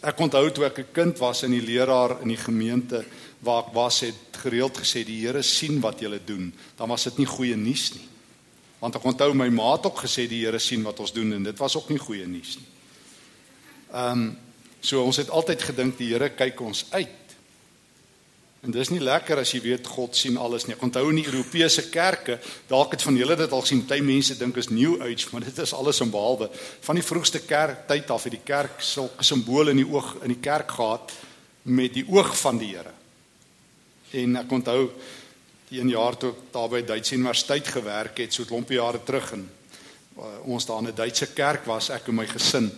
Ek 0.00 0.22
onthou 0.24 0.46
toe 0.48 0.64
ek 0.64 0.78
'n 0.78 0.92
kind 0.92 1.18
was 1.18 1.42
en 1.44 1.52
die 1.52 1.60
leraar 1.60 2.22
in 2.22 2.28
die 2.28 2.40
gemeente 2.40 3.04
waar 3.44 3.66
ek 3.66 3.74
was 3.74 4.00
het 4.00 4.40
gereeld 4.42 4.78
gesê 4.78 5.04
die 5.04 5.20
Here 5.20 5.42
sien 5.42 5.80
wat 5.80 6.00
jy 6.00 6.20
doen. 6.24 6.52
Dan 6.76 6.88
was 6.88 7.04
dit 7.04 7.18
nie 7.18 7.26
goeie 7.26 7.56
nuus 7.56 7.92
nie. 7.94 8.08
Want 8.78 8.96
ek 8.96 9.04
onthou 9.04 9.34
my 9.34 9.48
ma 9.48 9.72
het 9.76 9.86
ook 9.86 10.00
gesê 10.00 10.26
die 10.28 10.44
Here 10.44 10.58
sien 10.58 10.82
wat 10.82 11.00
ons 11.00 11.12
doen 11.12 11.32
en 11.32 11.42
dit 11.42 11.58
was 11.58 11.76
ook 11.76 11.88
nie 11.88 11.98
goeie 11.98 12.26
nuus 12.26 12.56
nie. 12.56 12.68
Ehm 13.92 14.12
um, 14.12 14.38
so 14.80 15.04
ons 15.04 15.16
het 15.16 15.28
altyd 15.28 15.62
gedink 15.62 15.98
die 15.98 16.08
Here 16.08 16.30
kyk 16.30 16.60
ons 16.60 16.86
uit. 16.90 17.19
En 18.60 18.74
dis 18.74 18.90
nie 18.92 19.00
lekker 19.00 19.40
as 19.40 19.54
jy 19.54 19.62
weet 19.64 19.86
God 19.88 20.16
sien 20.16 20.36
alles 20.36 20.66
nie. 20.66 20.74
Ek 20.76 20.82
onthou 20.84 21.06
in 21.08 21.22
die 21.22 21.28
Europese 21.30 21.86
kerke, 21.88 22.36
dalk 22.68 22.92
het 22.92 23.04
van 23.06 23.16
julle 23.16 23.36
dit 23.40 23.52
al 23.56 23.64
sien, 23.64 23.80
baie 23.88 24.04
mense 24.04 24.36
dink 24.36 24.58
is 24.60 24.68
new 24.68 24.98
age, 25.00 25.30
maar 25.32 25.46
dit 25.46 25.60
is 25.64 25.72
alles 25.72 26.02
in 26.04 26.12
behalwe 26.12 26.50
van 26.84 26.98
die 27.00 27.04
vroegste 27.04 27.40
kerk 27.48 27.86
tyd 27.88 28.12
af 28.12 28.26
het 28.28 28.36
die 28.36 28.44
kerk 28.44 28.82
sulke 28.84 29.24
simbole 29.24 29.72
in 29.72 29.80
die 29.80 29.88
oog 29.88 30.18
in 30.20 30.34
die 30.34 30.42
kerk 30.44 30.76
gehad 30.76 31.14
met 31.72 31.94
die 31.96 32.04
oog 32.12 32.34
van 32.36 32.60
die 32.60 32.74
Here. 32.74 32.92
En 34.20 34.36
ek 34.42 34.52
onthou 34.52 34.90
die 35.70 35.80
een 35.80 35.94
jaar 35.94 36.18
toe 36.20 36.34
daar 36.52 36.68
by 36.68 36.82
Duitse 36.84 37.16
Universiteit 37.16 37.68
gewerk 37.68 38.18
het, 38.18 38.34
so 38.34 38.42
'n 38.42 38.46
klompie 38.46 38.76
jare 38.76 39.00
terug 39.04 39.32
en 39.32 39.48
uh, 40.18 40.24
ons 40.44 40.66
daar 40.66 40.82
in 40.82 40.88
'n 40.88 40.94
Duitse 40.94 41.32
kerk 41.32 41.64
was, 41.64 41.88
ek 41.90 42.08
en 42.08 42.14
my 42.14 42.26
gesin. 42.26 42.70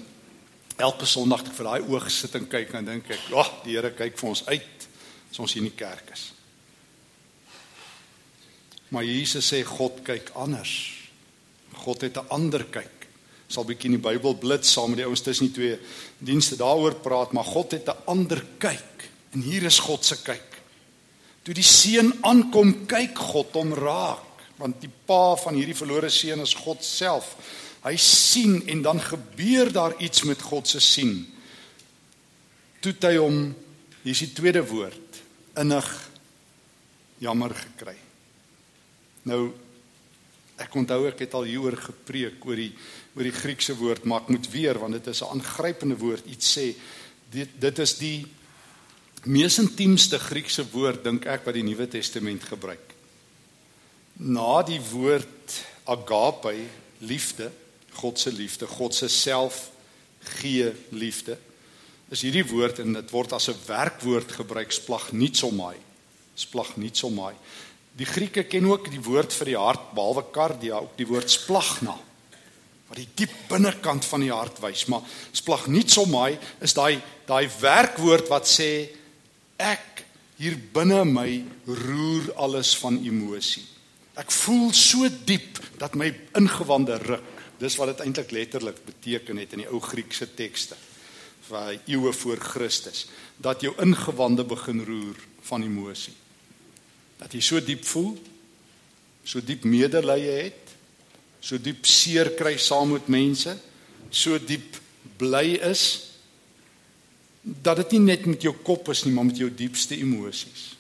Elke 0.77 1.07
Sondag 1.07 1.43
ek 1.43 1.55
vir 1.55 1.65
daai 1.65 1.83
oog 1.89 2.11
sit 2.11 2.35
en 2.35 2.47
kyk 2.47 2.75
en 2.75 2.85
dink 2.85 3.11
ek, 3.11 3.35
"Ag, 3.35 3.49
oh, 3.49 3.65
die 3.65 3.75
Here 3.75 3.91
kyk 3.91 4.19
vir 4.19 4.29
ons 4.29 4.47
uit." 4.47 4.82
As 5.33 5.41
ons 5.41 5.55
hier 5.55 5.65
in 5.65 5.71
die 5.71 5.79
kerk 5.79 6.13
is. 6.13 6.29
Maar 8.93 9.07
Jesus 9.09 9.49
sê 9.49 9.63
God 9.65 10.03
kyk 10.05 10.35
anders. 10.37 10.93
God 11.81 12.05
het 12.05 12.19
'n 12.21 12.29
ander 12.29 12.65
kyk. 12.65 13.09
Sal 13.49 13.65
bietjie 13.65 13.89
in 13.91 14.01
die 14.01 14.09
Bybel 14.09 14.35
blits 14.37 14.73
saam 14.73 14.91
met 14.91 14.99
die 14.99 15.07
ouens 15.07 15.21
tussen 15.21 15.47
die 15.47 15.55
twee 15.55 15.79
dienste 16.19 16.57
daaroor 16.57 16.95
praat, 17.01 17.33
maar 17.33 17.45
God 17.45 17.73
het 17.73 17.89
'n 17.89 18.05
ander 18.07 18.45
kyk. 18.59 19.09
En 19.33 19.41
hier 19.41 19.63
is 19.63 19.79
God 19.79 20.05
se 20.05 20.23
kyk. 20.23 20.61
Toe 21.43 21.55
die 21.55 21.65
seun 21.65 22.13
aankom, 22.23 22.87
kyk 22.87 23.19
God 23.19 23.53
hom 23.53 23.75
raak, 23.75 24.45
want 24.57 24.81
die 24.81 24.91
pa 25.07 25.37
van 25.37 25.55
hierdie 25.55 25.77
verlore 25.77 26.11
seun 26.11 26.41
is 26.41 26.55
God 26.55 26.85
self. 26.85 27.37
Hy 27.83 27.97
sien 27.97 28.63
en 28.69 28.83
dan 28.83 29.01
gebeur 29.01 29.73
daar 29.73 30.01
iets 30.01 30.23
met 30.23 30.43
God 30.43 30.69
se 30.69 30.81
sien. 30.81 31.27
Toe 32.81 32.95
hy 33.01 33.17
hom 33.17 33.55
hier 34.03 34.13
is 34.13 34.19
die 34.19 34.33
tweede 34.33 34.67
woord 34.67 35.02
innig 35.61 35.89
jammer 37.23 37.55
gekry. 37.55 37.97
Nou 39.29 39.53
ek 40.63 40.75
onthou 40.79 41.07
ek 41.09 41.25
het 41.25 41.35
al 41.35 41.49
hieroor 41.49 41.79
gepreek 41.81 42.45
oor 42.47 42.59
die 42.59 42.73
oor 43.13 43.27
die 43.29 43.35
Griekse 43.35 43.75
woord, 43.77 44.07
maar 44.09 44.25
ek 44.25 44.31
moet 44.33 44.47
weer 44.53 44.79
want 44.81 44.97
dit 44.97 45.07
is 45.07 45.23
'n 45.23 45.37
aangrypende 45.37 45.97
woord. 45.97 46.27
Iets 46.27 46.59
sê 46.59 46.75
dit 47.31 47.49
dit 47.61 47.79
is 47.79 47.99
die 47.99 48.27
mees 49.25 49.59
intiemste 49.59 50.19
Griekse 50.19 50.65
woord 50.73 51.05
dink 51.05 51.27
ek 51.27 51.45
wat 51.45 51.55
die 51.55 51.63
Nuwe 51.63 51.89
Testament 51.89 52.43
gebruik. 52.45 52.95
Na 54.17 54.63
die 54.63 54.81
woord 54.81 55.65
agape, 55.85 56.55
liefde, 56.99 57.51
God 57.93 58.19
se 58.19 58.33
liefde, 58.33 58.67
God 58.67 58.95
se 58.95 59.09
self 59.09 59.71
gee 60.41 60.73
liefde. 60.91 61.39
Is 62.13 62.23
hierdie 62.27 62.45
woord 62.45 62.83
en 62.83 62.93
dit 62.99 63.11
word 63.11 63.33
as 63.33 63.49
'n 63.49 63.57
werkwoord 63.67 64.33
gebruik 64.33 64.73
splagnietsomai. 64.73 65.77
Splagnietsomai. 66.35 67.35
Die 67.97 68.07
Grieke 68.07 68.45
ken 68.45 68.67
ook 68.67 68.91
die 68.91 69.01
woord 69.01 69.33
vir 69.33 69.47
die 69.47 69.57
hart 69.57 69.93
behalwe 69.95 70.25
kardia 70.31 70.77
ook 70.81 70.97
die 70.97 71.07
woord 71.07 71.31
splagna 71.31 71.99
wat 72.93 73.01
die 73.01 73.09
diep 73.25 73.33
binnekant 73.49 74.05
van 74.05 74.21
die 74.21 74.33
hart 74.33 74.59
wys 74.61 74.85
maar 74.93 75.01
splagnietsomai 75.33 76.37
is 76.61 76.75
daai 76.77 77.01
daai 77.25 77.49
werkwoord 77.49 78.29
wat 78.29 78.45
sê 78.45 78.69
ek 79.57 80.03
hier 80.37 80.59
binne 80.75 81.01
my 81.09 81.41
roer 81.65 82.29
alles 82.37 82.75
van 82.83 82.99
emosie 83.01 83.65
ek 84.21 84.29
voel 84.43 84.75
so 84.77 85.09
diep 85.09 85.63
dat 85.81 85.97
my 85.97 86.11
ingewande 86.37 86.99
ruk 87.01 87.41
dis 87.63 87.79
wat 87.81 87.95
dit 87.95 88.05
eintlik 88.05 88.35
letterlik 88.37 88.85
beteken 88.85 89.41
het 89.41 89.57
in 89.57 89.65
die 89.65 89.71
ou 89.73 89.81
Griekse 89.81 90.29
tekste 90.37 90.77
vir 91.53 91.79
eeue 91.87 92.13
voor 92.17 92.41
Christus 92.41 93.07
dat 93.37 93.61
jou 93.61 93.75
ingewande 93.83 94.45
begin 94.49 94.85
roer 94.89 95.21
van 95.45 95.63
emosie 95.63 96.17
dat 97.23 97.35
jy 97.37 97.43
so 97.45 97.63
diep 97.63 97.85
voel, 97.87 98.17
so 99.23 99.43
diep 99.45 99.67
medelee 99.69 100.31
het, 100.49 100.73
so 101.43 101.59
diep 101.63 101.87
seer 101.87 102.33
kry 102.39 102.57
saam 102.59 102.97
met 102.97 103.11
mense, 103.13 103.55
so 104.11 104.39
diep 104.43 104.81
bly 105.21 105.55
is 105.71 105.85
dat 107.43 107.79
dit 107.83 107.97
nie 107.97 108.13
net 108.13 108.27
met 108.31 108.43
jou 108.43 108.55
kop 108.67 108.91
is 108.93 109.05
nie, 109.07 109.15
maar 109.15 109.27
met 109.27 109.39
jou 109.39 109.49
diepste 109.51 109.97
emosies. 109.99 110.73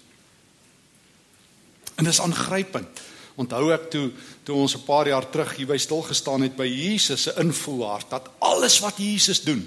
En 1.96 2.06
dit 2.06 2.12
is 2.12 2.22
aangrypend. 2.22 3.02
Onthou 3.40 3.70
ek 3.74 3.88
toe 3.90 4.10
toe 4.46 4.56
ons 4.58 4.74
'n 4.76 4.84
paar 4.86 5.08
jaar 5.08 5.26
terug 5.30 5.56
hier 5.56 5.66
by 5.66 5.78
stil 5.78 6.02
gestaan 6.02 6.42
het 6.42 6.56
by 6.56 6.66
Jesus 6.66 7.22
se 7.22 7.34
invoelhart 7.38 8.10
dat 8.10 8.30
alles 8.38 8.80
wat 8.80 8.98
Jesus 8.98 9.42
doen 9.42 9.62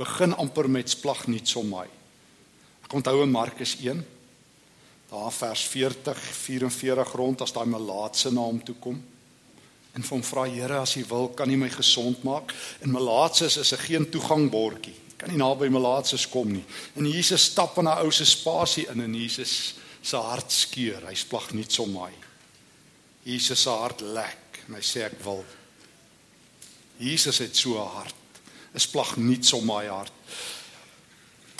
begin 0.00 0.34
amper 0.40 0.68
met 0.70 0.90
splag 0.90 1.26
nie 1.28 1.42
somai. 1.44 1.86
Ek 2.84 2.96
onthou 2.96 3.20
in 3.22 3.32
Markus 3.32 3.76
1 3.82 4.00
daar 5.10 5.32
vers 5.34 5.62
40 5.66 6.18
44 6.38 7.12
rond 7.18 7.40
as 7.42 7.52
daai 7.52 7.66
malaatse 7.66 8.30
na 8.30 8.44
hom 8.46 8.60
toe 8.62 8.76
kom 8.78 9.00
en 9.98 10.04
van 10.06 10.22
vra 10.22 10.44
Here 10.46 10.78
as 10.78 10.94
u 10.96 11.02
wil 11.10 11.28
kan 11.34 11.50
u 11.50 11.56
my 11.58 11.68
gesond 11.68 12.22
maak? 12.22 12.54
En 12.78 12.94
malaatses 12.94 13.56
is 13.56 13.72
'n 13.72 13.84
geen 13.86 14.10
toegangbordjie. 14.10 14.94
Kan 15.16 15.28
nie 15.28 15.38
naby 15.38 15.68
malaatses 15.68 16.28
kom 16.28 16.52
nie. 16.52 16.64
En 16.94 17.10
Jesus 17.10 17.42
stap 17.42 17.76
in 17.78 17.88
'n 17.88 17.98
ou 18.04 18.10
se 18.10 18.24
spasie 18.24 18.86
in 18.86 19.00
en 19.00 19.14
Jesus 19.14 19.74
se 20.02 20.16
hart 20.16 20.52
skeur. 20.52 21.06
Hy 21.06 21.14
splag 21.14 21.52
nie 21.52 21.66
somai 21.68 22.12
Jesus 23.22 23.62
se 23.62 23.70
hart 23.70 24.00
lek 24.00 24.62
en 24.68 24.74
hy 24.74 24.82
sê 24.84 25.04
ek 25.04 25.18
wil. 25.24 25.44
Jesus 27.00 27.38
het 27.38 27.56
so 27.56 27.76
'n 27.76 27.88
hart 27.96 28.19
'n 28.74 28.80
splag 28.80 29.16
nie 29.16 29.42
somai 29.42 29.88
hart 29.88 30.12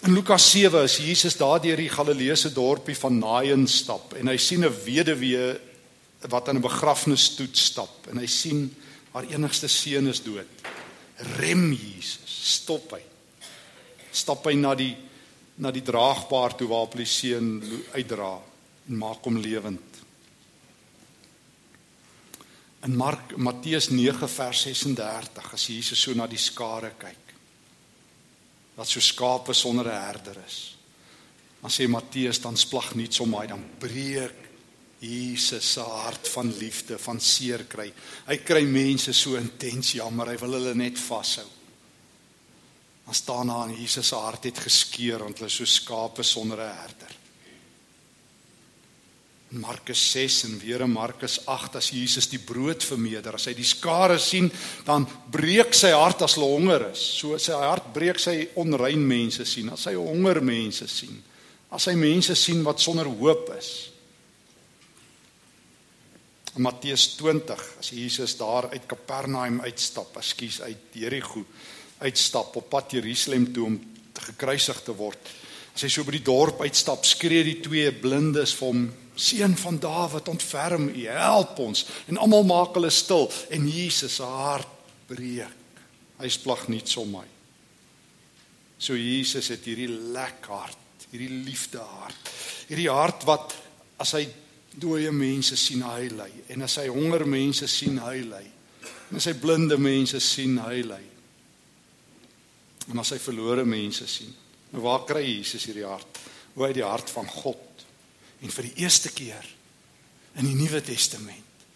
In 0.01 0.15
Lukas 0.15 0.51
7 0.51 0.83
is 0.83 0.97
Jesus 0.97 1.37
daar 1.37 1.61
deur 1.61 1.77
die 1.77 1.91
Galileese 1.93 2.49
dorpie 2.57 2.97
van 2.97 3.19
Nain 3.21 3.67
stap 3.69 4.15
en 4.17 4.31
hy 4.33 4.37
sien 4.41 4.65
'n 4.65 4.73
weduwee 4.85 5.61
wat 6.33 6.49
aan 6.49 6.57
'n 6.57 6.65
begrafnisstoet 6.65 7.57
stap 7.57 8.09
en 8.09 8.17
hy 8.17 8.27
sien 8.27 8.75
haar 9.13 9.29
enigste 9.29 9.69
seun 9.69 10.07
is 10.07 10.23
dood. 10.23 10.49
Rem 11.37 11.73
Jesus, 11.73 12.33
stop 12.63 12.93
hy. 12.93 13.03
Stap 14.11 14.45
hy 14.47 14.55
na 14.55 14.75
die 14.75 14.97
na 15.57 15.71
die 15.71 15.85
draagbaar 15.85 16.57
toe 16.57 16.69
waar 16.69 16.89
hy 16.97 17.05
seun 17.05 17.61
uitdra 17.93 18.41
en 18.89 18.97
maak 18.97 19.23
hom 19.25 19.37
lewend. 19.37 19.90
In 22.83 22.97
Mark 22.97 23.37
Matteus 23.37 23.91
9 23.91 24.29
vers 24.29 24.63
36 24.63 25.53
as 25.53 25.67
Jesus 25.67 26.01
so 26.01 26.15
na 26.17 26.27
die 26.27 26.41
skare 26.41 26.95
kyk 26.99 27.27
wat 28.81 28.89
so 28.89 29.01
skape 29.05 29.53
sonder 29.53 29.85
'n 29.91 30.01
herder 30.07 30.39
is. 30.47 30.77
Dan 31.61 31.71
sê 31.71 31.89
Matteus 31.89 32.41
dan 32.41 32.57
splag 32.57 32.95
nie 32.95 33.13
som 33.13 33.35
hy 33.35 33.47
dan 33.47 33.65
breek 33.79 34.49
Jesus 35.01 35.73
se 35.73 35.81
hart 35.81 36.29
van 36.29 36.53
liefde, 36.59 36.99
van 36.99 37.21
seer 37.21 37.65
kry. 37.65 37.93
Hy 38.27 38.37
kry 38.37 38.65
mense 38.65 39.13
so 39.13 39.37
intens 39.37 39.93
jammer, 39.93 40.29
hy 40.29 40.37
wil 40.37 40.53
hulle 40.53 40.75
net 40.75 40.99
vashou. 40.99 41.47
Dan 43.05 43.15
staan 43.15 43.47
daar 43.47 43.57
aan 43.57 43.77
Jesus 43.77 44.09
se 44.09 44.17
hart 44.17 44.45
het 44.45 44.59
geskeur 44.59 45.19
want 45.19 45.39
hulle 45.39 45.51
so 45.51 45.65
skape 45.65 46.23
sonder 46.23 46.59
'n 46.59 46.77
herder. 46.77 47.20
Markus 49.51 49.99
6 50.13 50.45
en 50.47 50.59
weer 50.63 50.85
in 50.85 50.93
Markus 50.93 51.41
8 51.47 51.81
as 51.81 51.89
Jesus 51.91 52.29
die 52.31 52.39
brood 52.39 52.85
vermeerder, 52.87 53.35
as 53.35 53.49
hy 53.51 53.55
die 53.59 53.67
skare 53.67 54.19
sien, 54.23 54.47
dan 54.87 55.09
breek 55.35 55.75
sy 55.75 55.91
hart 55.91 56.23
as 56.23 56.37
hulle 56.39 56.53
honger 56.53 56.85
is. 56.93 57.03
So 57.19 57.39
sy 57.43 57.59
hart 57.59 57.89
breek 57.95 58.23
sy 58.23 58.37
onrein 58.63 59.03
mense 59.03 59.47
sien, 59.49 59.73
as 59.75 59.89
hy 59.91 59.97
honger 59.99 60.39
mense 60.47 60.87
sien. 60.87 61.19
As 61.75 61.89
hy 61.91 61.97
mense 61.99 62.37
sien 62.39 62.63
wat 62.67 62.83
sonder 62.83 63.11
hoop 63.11 63.51
is. 63.57 63.73
In 66.55 66.63
Matteus 66.67 67.09
20, 67.19 67.67
as 67.83 67.91
Jesus 67.95 68.37
daar 68.39 68.71
uit 68.71 68.87
Kapernaum 68.91 69.61
uitstap, 69.67 70.15
ekskuus 70.23 70.63
uit 70.67 70.99
Jerigo 70.99 71.43
uitstap 72.01 72.55
op 72.57 72.71
pad 72.71 72.95
Jerusalem 72.97 73.51
toe 73.53 73.67
om 73.67 73.83
gekruisig 74.31 74.79
te 74.87 74.95
word. 74.95 75.35
As 75.75 75.85
hy 75.87 75.91
so 75.91 76.07
by 76.07 76.15
die 76.17 76.27
dorp 76.27 76.63
uitstap, 76.63 77.03
skree 77.07 77.43
die 77.47 77.61
twee 77.63 77.91
blindes 77.95 78.55
vir 78.59 78.71
hom 78.71 78.89
seun 79.21 79.57
van 79.61 79.79
Dawid, 79.79 80.29
ontferm 80.29 80.89
U, 80.89 81.07
help 81.07 81.59
ons. 81.61 81.85
En 82.09 82.21
almal 82.21 82.47
maak 82.49 82.77
hulle 82.79 82.91
stil 82.95 83.29
en 83.53 83.69
Jesus 83.69 84.17
se 84.21 84.27
hart 84.27 84.79
breek. 85.11 85.57
Hy 86.21 86.29
splag 86.29 86.67
nie 86.69 86.83
som 86.85 87.09
my. 87.13 87.27
So 88.81 88.97
Jesus 88.97 89.51
het 89.53 89.67
hierdie 89.69 89.89
lekker 89.89 90.53
hart, 90.57 91.07
hierdie 91.11 91.33
liefde 91.45 91.83
hart. 91.85 92.31
Hierdie 92.69 92.89
hart 92.93 93.27
wat 93.29 93.55
as 94.01 94.15
hy 94.17 94.25
dooie 94.81 95.11
mense 95.13 95.57
sien 95.59 95.83
ly 95.83 96.31
en 96.53 96.63
as 96.63 96.79
hy 96.81 96.87
honger 96.89 97.27
mense 97.29 97.69
sien 97.69 97.99
ly. 98.01 98.45
En 99.11 99.19
as 99.19 99.27
hy 99.27 99.35
blinde 99.43 99.77
mense 99.77 100.21
sien 100.23 100.57
ly. 100.57 101.03
En 102.91 103.03
as 103.03 103.13
hy 103.13 103.19
verlore 103.21 103.67
mense 103.69 104.07
sien. 104.09 104.31
Nou 104.71 104.85
waar 104.87 105.05
kry 105.09 105.25
Jesus 105.27 105.67
hierdie 105.67 105.89
hart? 105.89 106.21
Hoe 106.55 106.69
hy 106.69 106.73
die 106.77 106.87
hart 106.87 107.11
van 107.13 107.29
God 107.29 107.70
en 108.41 108.55
vir 108.55 108.71
die 108.71 108.85
eerste 108.85 109.13
keer 109.15 109.47
in 110.41 110.49
die 110.49 110.57
Nuwe 110.57 110.81
Testament 110.85 111.67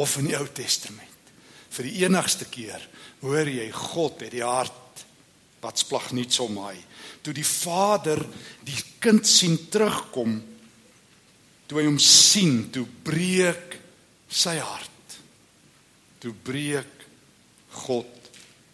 of 0.00 0.16
in 0.20 0.30
die 0.30 0.38
Ou 0.38 0.46
Testament 0.54 1.32
vir 1.72 1.88
die 1.88 2.04
enigste 2.04 2.48
keer 2.52 2.82
hoor 3.22 3.48
jy 3.48 3.68
God 3.74 4.24
het 4.24 4.34
die 4.36 4.44
hart 4.44 5.04
wat 5.62 5.78
splag 5.78 6.10
nie 6.16 6.28
som 6.30 6.56
hy 6.62 6.76
toe 7.22 7.34
die 7.34 7.46
Vader 7.46 8.20
die 8.66 8.80
kind 9.02 9.26
sien 9.28 9.58
terugkom 9.72 10.40
toe 11.72 11.80
hy 11.80 11.86
hom 11.88 12.00
sien 12.02 12.66
toe 12.68 12.84
breek 12.84 13.78
sy 14.32 14.56
hart. 14.60 15.16
Toe 16.20 16.32
breek 16.32 17.06
God 17.86 18.30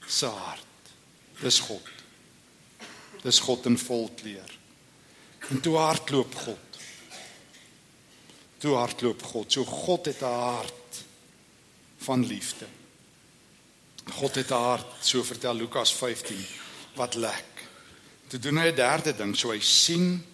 se 0.09 0.31
hart. 0.31 0.93
Dis 1.39 1.61
God. 1.63 1.95
Dis 3.23 3.41
God 3.45 3.69
in 3.71 3.79
volkleur 3.79 4.55
en 5.49 5.63
toe 5.65 5.79
hardloop 5.79 6.35
God 6.43 6.79
toe 8.59 8.75
hardloop 8.75 9.23
God. 9.23 9.53
So 9.53 9.65
God 9.65 10.07
het 10.07 10.21
'n 10.23 10.25
hart 10.25 11.05
van 11.99 12.27
liefde. 12.27 12.67
God 14.11 14.35
het 14.35 14.51
'n 14.51 14.55
hart, 14.55 14.93
so 15.01 15.23
vertel 15.23 15.55
Lukas 15.55 15.95
15, 15.95 16.47
wat 16.95 17.15
lek. 17.15 17.45
Toe 18.27 18.39
doen 18.39 18.57
hy 18.57 18.69
'n 18.69 18.75
derde 18.75 19.17
ding, 19.17 19.37
so 19.37 19.51
hy 19.51 19.61
sien 19.61 20.25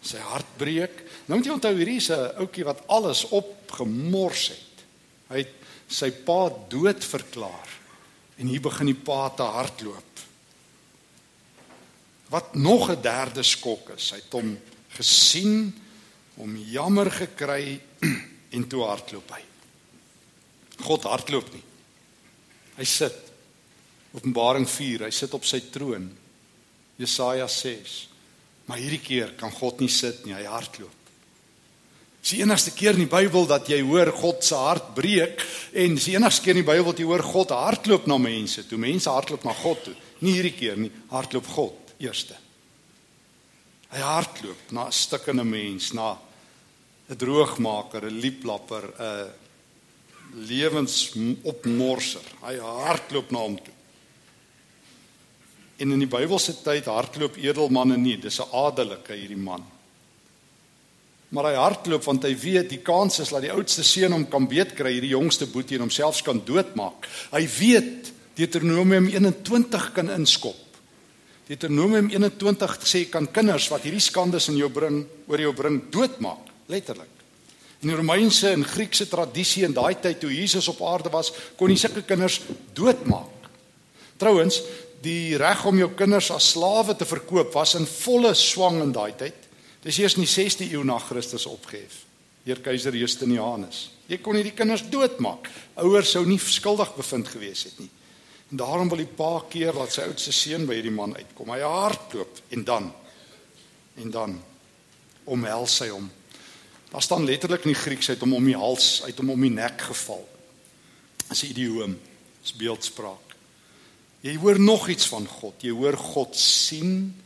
sy 0.00 0.18
hart 0.18 0.56
breek. 0.56 1.02
Nou 1.26 1.38
moet 1.38 1.46
jy 1.46 1.52
onthou 1.52 1.74
hierdie 1.76 1.96
is 1.96 2.10
'n 2.10 2.34
ouetjie 2.36 2.64
wat 2.64 2.86
alles 2.86 3.24
opgemors 3.28 4.48
het. 4.48 4.84
Hy 5.28 5.36
het 5.36 5.54
sy 5.88 6.10
pa 6.10 6.50
dood 6.68 7.04
verklaar 7.04 7.68
en 8.36 8.46
hier 8.46 8.60
begin 8.60 8.86
die 8.86 9.02
pa 9.04 9.28
te 9.30 9.42
hardloop. 9.42 10.20
Wat 12.28 12.54
nog 12.54 12.90
'n 12.90 13.02
derde 13.02 13.42
skok 13.42 13.90
is, 13.96 14.10
hy 14.10 14.16
het 14.16 14.32
hom 14.32 14.58
gesien, 14.88 15.81
hom 16.42 16.56
jammer 16.68 17.10
gekry 17.14 17.76
en 18.56 18.68
toe 18.68 18.82
hardloop 18.86 19.34
hy. 19.36 19.42
God 20.82 21.06
hardloop 21.06 21.52
nie. 21.54 21.62
Hy 22.78 22.86
sit. 22.88 23.18
Openbaring 24.12 24.66
4, 24.68 25.06
hy 25.06 25.12
sit 25.14 25.34
op 25.36 25.46
sy 25.48 25.62
troon. 25.72 26.08
Jesaja 27.00 27.46
6. 27.48 27.94
Maar 28.68 28.80
hierdie 28.82 29.02
keer 29.02 29.32
kan 29.38 29.52
God 29.54 29.80
nie 29.82 29.90
sit 29.92 30.26
nie, 30.26 30.34
hy 30.36 30.44
hardloop. 30.48 30.98
Dis 32.22 32.36
die 32.36 32.44
enigste 32.44 32.70
keer 32.70 32.94
in 32.94 33.02
die 33.02 33.10
Bybel 33.10 33.48
dat 33.50 33.66
jy 33.66 33.80
hoor 33.82 34.12
God 34.14 34.44
se 34.46 34.54
hart 34.54 34.92
breek 34.94 35.40
en 35.74 35.96
dis 35.96 36.06
die 36.06 36.14
enigste 36.14 36.44
keer 36.44 36.54
in 36.54 36.62
die 36.62 36.68
Bybel 36.68 36.86
wat 36.86 37.00
jy 37.02 37.06
hoor 37.08 37.24
God 37.26 37.54
hardloop 37.56 38.06
na 38.06 38.18
mense. 38.22 38.62
Toe 38.68 38.78
mense 38.78 39.10
hardloop 39.10 39.42
na 39.48 39.54
God 39.58 39.82
toe. 39.88 39.94
Nie 40.22 40.36
hierdie 40.36 40.54
keer 40.54 40.78
nie, 40.78 40.92
hardloop 41.10 41.48
God 41.50 41.94
eerste. 42.02 42.38
Hy 43.92 44.00
hardloop 44.06 44.70
na 44.72 44.86
'n 44.86 44.94
stikkende 44.94 45.44
mens, 45.44 45.92
na 45.92 46.14
'n 47.08 47.16
droogmaker, 47.16 48.04
'n 48.06 48.20
lieplapper, 48.20 48.84
'n 48.98 49.30
lewensopmorser. 50.48 52.26
Hy 52.42 52.56
hardloop 52.58 53.30
na 53.30 53.38
hom 53.38 53.56
toe. 53.56 53.74
En 55.76 55.92
in 55.92 55.98
die 55.98 56.08
Bybelse 56.08 56.62
tyd 56.62 56.84
hardloop 56.84 57.36
edelmanne 57.36 57.96
nie, 57.96 58.16
dis 58.16 58.40
'n 58.40 58.50
adelike 58.52 59.14
hierdie 59.14 59.36
man 59.36 59.64
maar 61.32 61.48
hy 61.48 61.56
hardloop 61.56 62.04
want 62.04 62.26
hy 62.28 62.34
weet 62.36 62.68
die 62.74 62.82
kans 62.84 63.16
is 63.24 63.32
dat 63.32 63.44
die 63.46 63.52
oudste 63.52 63.84
seun 63.86 64.12
hom 64.12 64.26
kan 64.28 64.44
beetkry, 64.48 64.98
hierdie 64.98 65.14
jongste 65.14 65.48
boetie 65.48 65.78
en 65.78 65.86
homself 65.86 66.20
kan 66.26 66.42
doodmaak. 66.44 67.08
Hy 67.32 67.46
weet 67.56 68.12
Deuteronomium 68.36 69.08
21 69.12 69.88
kan 69.96 70.12
inskop. 70.12 70.60
Deuteronomium 71.48 72.10
21 72.12 72.76
sê 72.88 73.06
kan 73.12 73.28
kinders 73.32 73.70
wat 73.72 73.86
hierdie 73.88 74.04
skandes 74.04 74.50
in 74.52 74.60
jou 74.60 74.68
bring 74.72 75.02
oor 75.28 75.40
jou 75.40 75.54
bring 75.56 75.80
doodmaak, 75.92 76.51
letterlik. 76.70 77.10
In 77.82 77.90
die 77.90 77.98
Romeinse 77.98 78.52
en 78.54 78.64
Griekse 78.64 79.08
tradisie 79.10 79.64
in 79.66 79.74
daai 79.74 79.96
tyd 79.98 80.20
toe 80.22 80.30
Jesus 80.30 80.68
op 80.70 80.84
aarde 80.86 81.10
was, 81.10 81.32
kon 81.58 81.70
jy 81.72 81.80
sulke 81.80 82.04
kinders 82.06 82.38
doodmaak. 82.76 83.48
Trouwens, 84.22 84.60
die 85.02 85.34
reg 85.40 85.64
om 85.66 85.80
jou 85.80 85.90
kinders 85.98 86.30
as 86.30 86.52
slawe 86.54 86.94
te 86.94 87.08
verkoop 87.08 87.50
was 87.56 87.74
in 87.74 87.88
volle 87.90 88.34
swang 88.38 88.78
in 88.84 88.94
daai 88.94 89.10
tyd. 89.18 89.48
Dis 89.82 89.98
eers 89.98 90.14
in 90.14 90.22
die 90.22 90.30
6de 90.30 90.68
eeu 90.70 90.84
na 90.86 91.00
Christus 91.02 91.48
opgehef 91.50 92.04
deur 92.42 92.58
keiser 92.58 92.94
Justinianus. 92.98 93.84
Jy 94.10 94.18
kon 94.18 94.34
hierdie 94.34 94.54
kinders 94.56 94.82
doodmaak. 94.90 95.46
Ouers 95.78 96.10
sou 96.14 96.24
nie 96.26 96.40
skuldig 96.42 96.90
bevind 96.96 97.28
gewees 97.30 97.68
het 97.68 97.76
nie. 97.78 97.90
En 98.50 98.58
daarom 98.60 98.90
wil 98.90 99.04
die 99.04 99.12
pa 99.18 99.36
keer 99.50 99.76
dat 99.76 99.94
sy 99.94 100.08
oudste 100.08 100.34
seun 100.34 100.66
by 100.66 100.74
hierdie 100.76 100.94
man 100.94 101.14
uitkom. 101.16 101.52
Hy 101.54 101.60
hardloop 101.62 102.40
en 102.56 102.64
dan 102.66 102.90
en 104.02 104.10
dan 104.10 104.34
omhels 105.30 105.76
hy 105.84 105.88
hom. 105.92 106.08
Daar 106.92 107.02
staan 107.02 107.24
letterlik 107.24 107.64
in 107.64 107.72
die 107.72 107.80
Grieks 107.80 108.08
uit 108.12 108.22
om 108.22 108.34
om 108.36 108.44
die 108.44 108.56
hals, 108.56 109.02
uit 109.02 109.20
om 109.20 109.30
om 109.32 109.40
die 109.40 109.50
nek 109.50 109.80
geval. 109.80 110.28
Dis 111.28 111.42
'n 111.42 111.50
idioom, 111.56 111.98
dis 112.42 112.52
beeldspraak. 112.52 113.36
Jy 114.20 114.36
hoor 114.36 114.60
nog 114.60 114.88
iets 114.88 115.06
van 115.06 115.26
God. 115.26 115.54
Jy 115.62 115.70
hoor 115.70 115.96
God 115.96 116.36
sien 116.36 117.22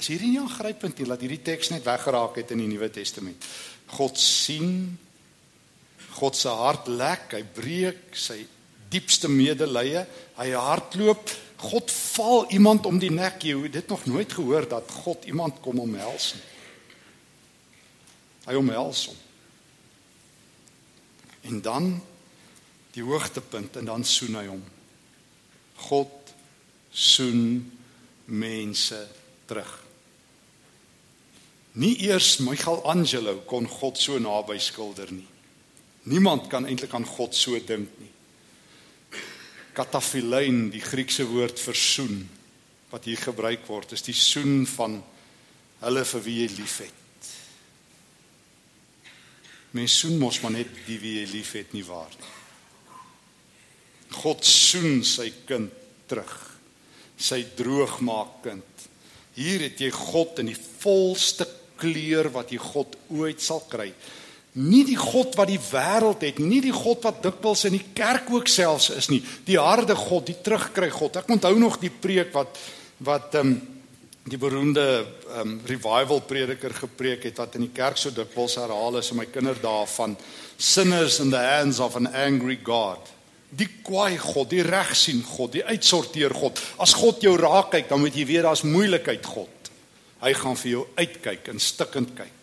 Is 0.00 0.08
hierdie 0.08 0.30
nie 0.32 0.40
aangrypend 0.40 0.96
nie 0.96 1.06
dat 1.08 1.20
hierdie 1.20 1.42
teks 1.44 1.68
net 1.74 1.84
weggeraak 1.84 2.38
het 2.40 2.54
in 2.54 2.62
die 2.62 2.70
Nuwe 2.70 2.88
Testament? 2.92 3.44
God 3.86 4.16
sien 4.18 4.96
God 6.16 6.36
se 6.36 6.48
hart 6.48 6.88
lek, 6.88 7.34
hy 7.36 7.42
breek 7.44 8.16
sy 8.16 8.40
diepste 8.90 9.28
medelee, 9.30 10.06
hy 10.40 10.48
hardloop, 10.56 11.30
God 11.60 11.92
val 11.92 12.46
iemand 12.56 12.88
om 12.88 12.96
die 12.98 13.12
nek. 13.12 13.44
Jy 13.44 13.58
het 13.66 13.76
dit 13.76 13.92
nog 13.92 14.06
nooit 14.08 14.32
gehoor 14.32 14.66
dat 14.68 14.88
God 15.04 15.28
iemand 15.28 15.60
kom 15.60 15.82
omhels 15.84 16.32
nie. 16.38 16.46
Hy 18.50 18.58
omhels 18.58 19.04
hom. 19.06 19.18
En 21.46 21.60
dan 21.62 21.92
die 22.96 23.04
hoogtepunt 23.06 23.78
en 23.78 23.86
dan 23.86 24.04
soen 24.04 24.34
hy 24.40 24.48
hom. 24.50 24.64
God 25.86 26.34
soen 26.90 27.62
mense 28.26 28.98
terug. 29.46 29.70
Nie 31.78 31.94
eers 32.08 32.40
Michelangelo 32.42 33.36
kon 33.46 33.68
God 33.70 33.98
so 34.02 34.18
naby 34.18 34.58
skilder 34.58 35.12
nie. 35.14 35.28
Niemand 36.10 36.48
kan 36.50 36.66
eintlik 36.66 36.94
aan 36.96 37.06
God 37.06 37.36
so 37.36 37.54
dink 37.54 37.92
nie. 38.00 38.10
Katafilein, 39.76 40.66
die 40.74 40.82
Griekse 40.82 41.28
woord 41.30 41.60
vir 41.62 41.78
soen 41.78 42.24
wat 42.90 43.06
hier 43.06 43.20
gebruik 43.22 43.68
word, 43.70 43.94
is 43.94 44.02
die 44.02 44.16
soen 44.16 44.64
van 44.66 44.98
hulle 45.84 46.02
vir 46.10 46.24
wie 46.26 46.40
jy 46.40 46.48
liefhet. 46.56 46.99
Mens 49.76 49.98
soen 50.02 50.18
mos 50.18 50.40
maar 50.42 50.56
net 50.56 50.70
die 50.86 50.98
wie 50.98 51.20
jy 51.20 51.26
liefhet 51.30 51.74
nie 51.76 51.84
waar 51.86 52.10
nie. 52.18 52.36
God 54.20 54.42
soen 54.46 55.04
sy 55.06 55.28
kind 55.46 55.70
terug. 56.10 56.32
Sy 57.20 57.44
droogmaak 57.56 58.40
kind. 58.42 58.86
Hier 59.36 59.62
het 59.68 59.80
jy 59.80 59.92
God 59.94 60.40
in 60.42 60.50
die 60.50 60.58
volste 60.58 61.46
kleur 61.80 62.28
wat 62.34 62.50
jy 62.52 62.58
God 62.60 62.96
ooit 63.14 63.42
sal 63.44 63.62
kry. 63.70 63.92
Nie 64.58 64.82
die 64.88 64.98
God 64.98 65.36
wat 65.38 65.46
die 65.52 65.60
wêreld 65.62 66.24
het, 66.26 66.40
nie 66.42 66.58
die 66.64 66.74
God 66.74 67.04
wat 67.06 67.20
dikwels 67.22 67.68
in 67.68 67.76
die 67.76 67.86
kerk 67.94 68.32
ook 68.34 68.50
selfs 68.50 68.90
is 68.90 69.06
nie, 69.12 69.20
die 69.46 69.60
harde 69.60 69.94
God, 69.94 70.26
die 70.26 70.40
terugkry 70.42 70.90
God. 70.90 71.20
Ek 71.22 71.30
onthou 71.30 71.54
nog 71.60 71.78
die 71.82 71.92
preek 71.92 72.34
wat 72.34 72.58
wat 73.00 73.38
ehm 73.38 73.54
um, 73.54 73.60
die 74.28 74.38
beroemde 74.38 75.06
um, 75.40 75.60
revival 75.64 76.20
prediker 76.28 76.74
gepreek 76.76 77.24
het 77.24 77.38
wat 77.40 77.56
in 77.56 77.64
die 77.64 77.74
kerk 77.74 77.96
so 77.96 78.12
dikwels 78.12 78.58
herhaal 78.60 78.98
is 79.00 79.08
in 79.14 79.20
my 79.20 79.26
kinderdae 79.30 79.86
van 79.94 80.16
sinners 80.60 81.20
in 81.24 81.32
the 81.32 81.40
hands 81.40 81.80
of 81.80 81.96
an 81.96 82.10
angry 82.12 82.58
God. 82.62 83.08
Die 83.50 83.68
kwaai 83.82 84.18
God, 84.20 84.50
die 84.52 84.62
regsien 84.62 85.22
God, 85.26 85.54
die 85.56 85.64
uitsorteer 85.64 86.34
God. 86.36 86.60
As 86.78 86.92
God 86.94 87.24
jou 87.24 87.32
raak 87.40 87.72
kyk, 87.72 87.88
dan 87.88 88.02
moet 88.02 88.14
jy 88.14 88.26
weet 88.28 88.44
daar's 88.46 88.62
moeilikheid 88.66 89.24
God. 89.26 89.72
Hy 90.20 90.34
gaan 90.36 90.58
vir 90.60 90.70
jou 90.70 90.84
uitkyk 91.00 91.48
en 91.50 91.64
stikkend 91.64 92.12
kyk. 92.18 92.36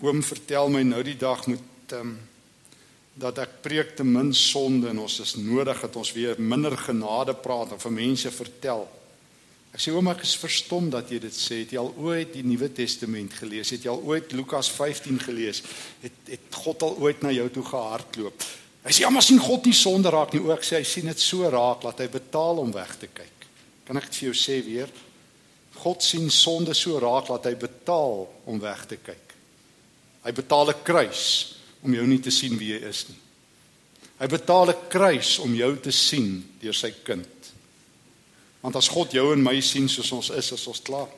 Oom 0.00 0.24
vertel 0.24 0.72
my 0.72 0.80
nou 0.88 1.04
die 1.04 1.18
dag 1.20 1.44
moet 1.50 1.92
ehm 1.92 2.08
um, 2.08 2.18
dat 3.14 3.38
ek 3.42 3.60
preek 3.64 3.96
te 3.96 4.04
min 4.06 4.32
sonde 4.36 4.90
en 4.90 5.02
ons 5.02 5.18
is 5.20 5.34
nodig 5.36 5.80
dat 5.82 5.96
ons 5.96 6.12
weer 6.14 6.38
minder 6.38 6.76
genade 6.78 7.34
praat 7.34 7.74
en 7.74 7.82
vir 7.82 7.94
mense 7.96 8.30
vertel. 8.30 8.86
Ek 9.70 9.82
sê 9.82 9.92
oom 9.94 10.08
ek 10.10 10.24
is 10.26 10.34
verstom 10.38 10.88
dat 10.90 11.10
jy 11.12 11.20
dit 11.22 11.34
sê. 11.34 11.60
Het 11.62 11.76
jy 11.76 11.82
al 11.82 11.92
ooit 12.02 12.32
die 12.34 12.46
Nuwe 12.46 12.70
Testament 12.74 13.36
gelees? 13.38 13.70
Het 13.70 13.86
jy 13.86 13.92
al 13.92 14.02
ooit 14.02 14.32
Lukas 14.34 14.70
15 14.74 15.20
gelees? 15.22 15.62
Het 16.02 16.32
het 16.32 16.58
God 16.64 16.82
al 16.86 16.96
ooit 16.98 17.22
na 17.22 17.30
jou 17.34 17.46
toe 17.54 17.66
gehardloop? 17.68 18.48
Hy 18.80 18.96
sê 18.96 19.04
almal 19.06 19.22
sien 19.22 19.38
God 19.42 19.68
nie 19.68 19.76
sonde 19.76 20.10
raak 20.10 20.34
nie. 20.34 20.42
Ook 20.42 20.66
sê 20.66 20.80
hy 20.80 20.88
sien 20.88 21.06
dit 21.10 21.22
so 21.22 21.46
raak 21.52 21.84
dat 21.84 22.02
hy 22.02 22.08
betaal 22.10 22.64
om 22.64 22.74
weg 22.74 22.96
te 22.98 23.10
kyk. 23.14 23.46
Kan 23.86 24.00
ek 24.00 24.08
dit 24.08 24.20
vir 24.22 24.30
jou 24.30 24.36
sê 24.40 24.58
weer? 24.66 24.90
God 25.80 26.02
sien 26.02 26.26
sonde 26.34 26.74
so 26.74 26.98
raak 27.00 27.30
dat 27.30 27.46
hy 27.46 27.54
betaal 27.60 28.26
om 28.50 28.58
weg 28.62 28.82
te 28.90 28.98
kyk. 28.98 29.36
Hy 30.26 30.32
betaal 30.36 30.72
'n 30.72 30.82
kruis 30.84 31.59
om 31.82 31.94
jou 31.94 32.06
nie 32.06 32.20
te 32.20 32.30
sien 32.30 32.56
wie 32.58 32.74
jy 32.74 32.80
is 32.88 33.04
nie. 33.08 33.18
Hy 34.20 34.26
betaal 34.26 34.70
'n 34.70 34.88
kruis 34.88 35.38
om 35.38 35.54
jou 35.54 35.76
te 35.80 35.90
sien 35.90 36.44
deur 36.60 36.74
sy 36.74 36.92
kind. 37.04 37.52
Want 38.60 38.76
as 38.76 38.88
God 38.88 39.12
jou 39.12 39.32
en 39.32 39.42
my 39.42 39.60
sien 39.60 39.88
soos 39.88 40.12
ons 40.12 40.30
is, 40.30 40.52
is 40.52 40.66
ons 40.66 40.82
klaar. 40.82 41.08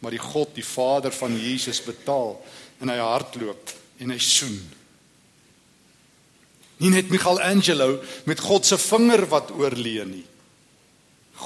Maar 0.00 0.10
die 0.10 0.18
God, 0.18 0.54
die 0.54 0.64
Vader 0.64 1.12
van 1.12 1.36
Jesus 1.36 1.82
betaal 1.82 2.40
en 2.80 2.88
hy 2.88 2.96
hardloop 2.96 3.70
en 3.98 4.10
hy 4.10 4.18
soen 4.18 4.70
Nie 6.80 6.92
net 6.94 7.10
Michelangelo 7.12 7.98
met 8.24 8.40
God 8.40 8.66
se 8.66 8.78
vinger 8.80 9.26
wat 9.28 9.52
oorleen 9.52 10.14
nie. 10.14 10.26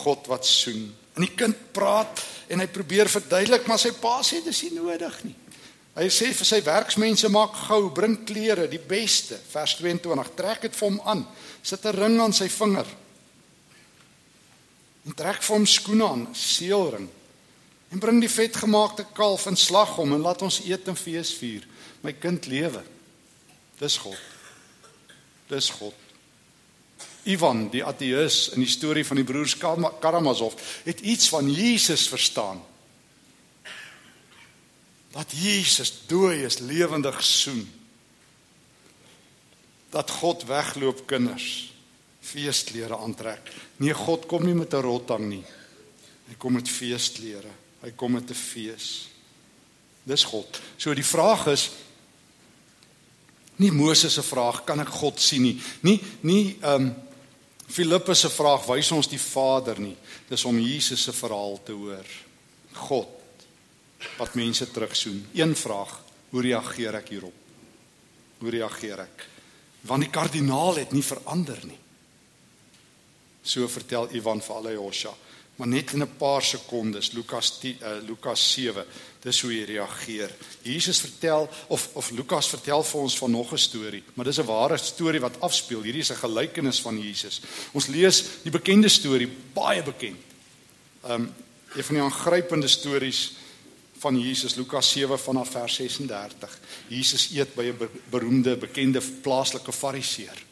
God 0.04 0.28
wat 0.30 0.46
soen. 0.46 0.86
En 1.14 1.26
die 1.26 1.34
kind 1.34 1.58
praat 1.74 2.22
en 2.50 2.62
hy 2.62 2.68
probeer 2.70 3.10
verduidelik 3.10 3.66
maar 3.66 3.80
sy 3.82 3.94
pa 3.98 4.20
sê 4.26 4.42
dis 4.44 4.62
nie 4.66 4.76
nodig 4.78 5.16
nie. 5.26 5.34
Hy 5.94 6.08
sê 6.10 6.32
vir 6.34 6.46
sy 6.48 6.58
werksmense 6.66 7.28
maak 7.30 7.54
gou, 7.68 7.90
bring 7.94 8.16
klere, 8.26 8.66
die 8.66 8.82
beste. 8.82 9.38
Vers 9.52 9.76
22, 9.78 10.32
trek 10.34 10.64
dit 10.66 10.74
vir 10.74 10.88
hom 10.88 11.00
aan. 11.06 11.26
Sit 11.62 11.84
'n 11.86 11.94
ring 11.94 12.20
aan 12.20 12.32
sy 12.32 12.48
vinger. 12.48 12.86
En 15.06 15.14
trek 15.14 15.42
vir 15.42 15.56
hom 15.56 15.66
skoene 15.66 16.04
aan, 16.04 16.34
seelring. 16.34 17.08
En 17.92 17.98
bring 17.98 18.20
die 18.20 18.28
vetgemaakte 18.28 19.06
kalf 19.14 19.46
en 19.46 19.56
slag 19.56 19.96
hom 19.96 20.12
en 20.12 20.20
laat 20.20 20.42
ons 20.42 20.60
eet 20.64 20.88
en 20.88 20.96
fees 20.96 21.34
vier. 21.38 21.62
My 22.02 22.12
kind 22.12 22.46
lewe. 22.46 22.82
Dis 23.78 23.96
God. 23.96 24.18
Dis 25.48 25.70
God. 25.70 25.94
Ivan, 27.24 27.68
die 27.72 27.84
ateïs 27.84 28.50
in 28.52 28.60
die 28.60 28.68
storie 28.68 29.04
van 29.04 29.16
die 29.16 29.24
broers 29.24 29.56
Karamazov, 29.56 30.58
het 30.84 31.00
iets 31.00 31.28
van 31.28 31.48
Jesus 31.50 32.08
verstaan. 32.08 32.60
Dat 35.14 35.30
Jesus 35.30 35.92
dooies 36.06 36.58
lewendig 36.58 37.22
soen. 37.22 37.62
Dat 39.94 40.10
God 40.10 40.42
wegloop 40.50 41.04
kinders 41.06 41.70
feesklere 42.24 42.96
aantrek. 42.98 43.52
Nee, 43.76 43.94
God 43.94 44.26
kom 44.26 44.46
nie 44.46 44.54
met 44.54 44.74
'n 44.74 44.82
rotang 44.82 45.28
nie. 45.28 45.44
Hy 46.28 46.34
kom 46.38 46.52
met 46.52 46.68
feesklere. 46.68 47.52
Hy 47.80 47.90
kom 47.90 48.12
met 48.12 48.30
'n 48.30 48.34
fees. 48.34 49.08
Dis 50.02 50.24
God. 50.24 50.60
So 50.76 50.94
die 50.94 51.04
vraag 51.04 51.46
is 51.46 51.70
nie 53.56 53.70
Moses 53.70 54.14
se 54.14 54.22
vraag 54.22 54.64
kan 54.64 54.80
ek 54.80 54.88
God 54.88 55.20
sien 55.20 55.42
nie. 55.42 55.60
Nie 55.80 56.00
nie 56.20 56.56
ehm 56.60 56.82
um, 56.82 56.94
Filippus 57.66 58.20
se 58.20 58.28
vraag 58.28 58.66
wys 58.66 58.92
ons 58.92 59.08
die 59.08 59.20
Vader 59.20 59.80
nie. 59.80 59.96
Dis 60.28 60.44
om 60.44 60.58
Jesus 60.58 61.02
se 61.02 61.12
verhaal 61.12 61.60
te 61.64 61.72
hoor. 61.72 62.06
God 62.72 63.23
wat 64.18 64.34
mense 64.34 64.70
terugsoen. 64.70 65.26
Een 65.32 65.56
vraag, 65.56 66.00
hoe 66.30 66.42
reageer 66.42 66.94
ek 66.94 67.08
hierop? 67.08 67.34
Hoe 68.38 68.50
reageer 68.50 69.04
ek? 69.04 69.26
Want 69.80 70.02
die 70.02 70.10
kardinaal 70.10 70.80
het 70.80 70.92
nie 70.92 71.04
verander 71.04 71.60
nie. 71.64 71.78
So 73.44 73.68
vertel 73.68 74.08
Ivan 74.16 74.40
vir 74.40 74.56
alle 74.56 74.72
Josha, 74.72 75.12
maar 75.56 75.68
net 75.68 75.92
in 75.92 76.02
'n 76.02 76.16
paar 76.18 76.42
sekondes 76.42 77.12
Lukas 77.12 77.58
10 77.60 77.78
uh, 77.82 78.00
Lukas 78.06 78.52
7, 78.52 78.84
dis 79.20 79.40
hoe 79.40 79.52
hy 79.52 79.64
reageer. 79.64 80.30
Jesus 80.62 81.00
vertel 81.00 81.48
of 81.68 81.90
of 81.94 82.10
Lukas 82.10 82.48
vertel 82.48 82.82
vir 82.82 83.00
ons 83.00 83.18
van 83.18 83.30
nog 83.30 83.52
'n 83.52 83.58
storie, 83.58 84.02
maar 84.14 84.24
dis 84.24 84.38
'n 84.38 84.46
ware 84.46 84.76
storie 84.76 85.20
wat 85.20 85.40
afspeel. 85.40 85.82
Hierdie 85.82 86.02
is 86.02 86.10
'n 86.10 86.24
gelykenis 86.24 86.80
van 86.80 86.98
Jesus. 86.98 87.40
Ons 87.72 87.86
lees 87.86 88.24
die 88.42 88.50
bekende 88.50 88.88
storie, 88.88 89.28
baie 89.52 89.82
bekend. 89.82 90.20
Um 91.04 91.32
een 91.74 91.84
van 91.84 91.94
die 91.94 92.04
aangrypende 92.04 92.68
stories 92.68 93.32
van 94.04 94.20
Jesus 94.20 94.54
Lukas 94.54 94.90
7 94.92 95.18
vanaf 95.18 95.54
vers 95.56 95.74
36. 95.80 96.58
Jesus 96.92 97.30
eet 97.32 97.54
by 97.56 97.70
'n 97.72 97.88
beroemde 98.12 98.56
bekende 98.56 99.00
plaaslike 99.00 99.72
fariseer. 99.72 100.42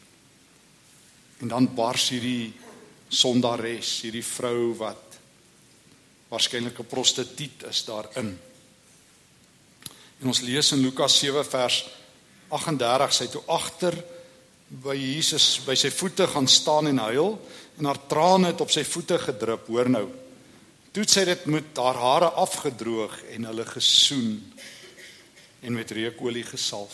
En 1.41 1.47
dan 1.47 1.69
bars 1.75 2.09
hierdie 2.09 2.53
sondares, 3.09 4.01
hierdie 4.01 4.25
vrou 4.25 4.73
wat 4.77 5.19
waarskynlik 6.29 6.79
'n 6.79 6.89
prostituut 6.89 7.63
is 7.69 7.85
daarin. 7.85 8.39
En 10.19 10.27
ons 10.27 10.41
lees 10.41 10.71
in 10.71 10.81
Lukas 10.81 11.19
7 11.19 11.45
vers 11.45 11.85
38 12.49 13.13
sy 13.13 13.27
toe 13.27 13.43
agter 13.47 13.93
by 14.67 14.95
Jesus 14.95 15.59
by 15.65 15.75
sy 15.75 15.91
voete 15.91 16.27
gaan 16.27 16.47
staan 16.47 16.87
en 16.87 16.97
huil 16.97 17.39
en 17.77 17.85
haar 17.85 18.07
trane 18.07 18.47
het 18.47 18.61
op 18.61 18.71
sy 18.71 18.83
voete 18.83 19.19
gedrup, 19.19 19.67
hoor 19.67 19.89
nou. 19.89 20.22
Toe 20.93 21.07
sy 21.09 21.23
dit 21.25 21.45
met 21.49 21.79
haar 21.81 21.97
hare 21.97 22.27
afgedroog 22.37 23.15
en 23.33 23.47
hulle 23.49 23.65
gesoen 23.65 24.35
en 25.65 25.73
met 25.73 25.91
reukolie 25.91 26.43
gesalf. 26.45 26.93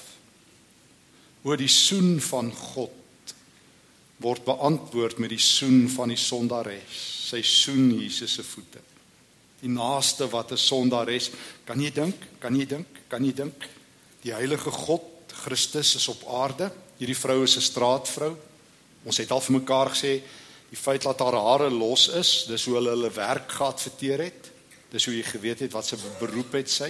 Oor 1.43 1.59
die 1.59 1.71
soen 1.71 2.15
van 2.23 2.53
God 2.55 2.95
word 4.23 4.45
beantwoord 4.47 5.19
met 5.19 5.33
die 5.33 5.43
soen 5.43 5.89
van 5.91 6.13
die 6.13 6.19
sondares. 6.19 7.01
Sy 7.29 7.41
soen 7.43 7.91
Jesus 7.99 8.38
se 8.39 8.43
voete. 8.43 8.79
Die 9.59 9.71
naaste 9.71 10.29
wat 10.31 10.51
'n 10.51 10.57
sondares, 10.57 11.31
kan 11.65 11.81
jy 11.81 11.91
dink? 11.91 12.15
Kan 12.39 12.55
jy 12.55 12.65
dink? 12.65 12.88
Kan 13.07 13.25
jy 13.25 13.33
dink? 13.33 13.67
Die 14.23 14.33
heilige 14.33 14.71
God, 14.71 15.03
Christus 15.43 15.95
is 15.95 16.07
op 16.07 16.23
aarde. 16.27 16.71
Hierdie 16.97 17.17
vrou 17.17 17.43
is 17.43 17.57
'n 17.57 17.62
straatvrou. 17.62 18.38
Ons 19.03 19.17
het 19.17 19.31
al 19.31 19.41
vir 19.41 19.59
mekaar 19.59 19.89
gesê 19.89 20.21
Die 20.69 20.77
feit 20.77 21.03
dat 21.03 21.19
haar 21.19 21.34
hare 21.34 21.69
los 21.69 22.08
is, 22.13 22.45
dis 22.49 22.65
hoe 22.65 22.75
hulle 22.77 22.93
hulle 22.93 23.12
werk 23.13 23.51
geadverteer 23.51 24.25
het. 24.27 24.51
Dis 24.89 25.05
hoe 25.05 25.15
jy 25.15 25.23
geweet 25.25 25.60
het 25.65 25.73
wat 25.73 25.86
se 25.86 25.97
beroep 26.19 26.53
het 26.58 26.69
sy. 26.69 26.89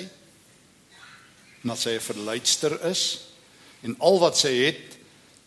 En 1.62 1.74
dat 1.74 1.80
sy 1.80 1.96
'n 1.96 2.00
verleidster 2.00 2.80
is 2.86 3.28
en 3.82 3.96
al 4.00 4.20
wat 4.20 4.38
sy 4.38 4.54
het 4.65 4.98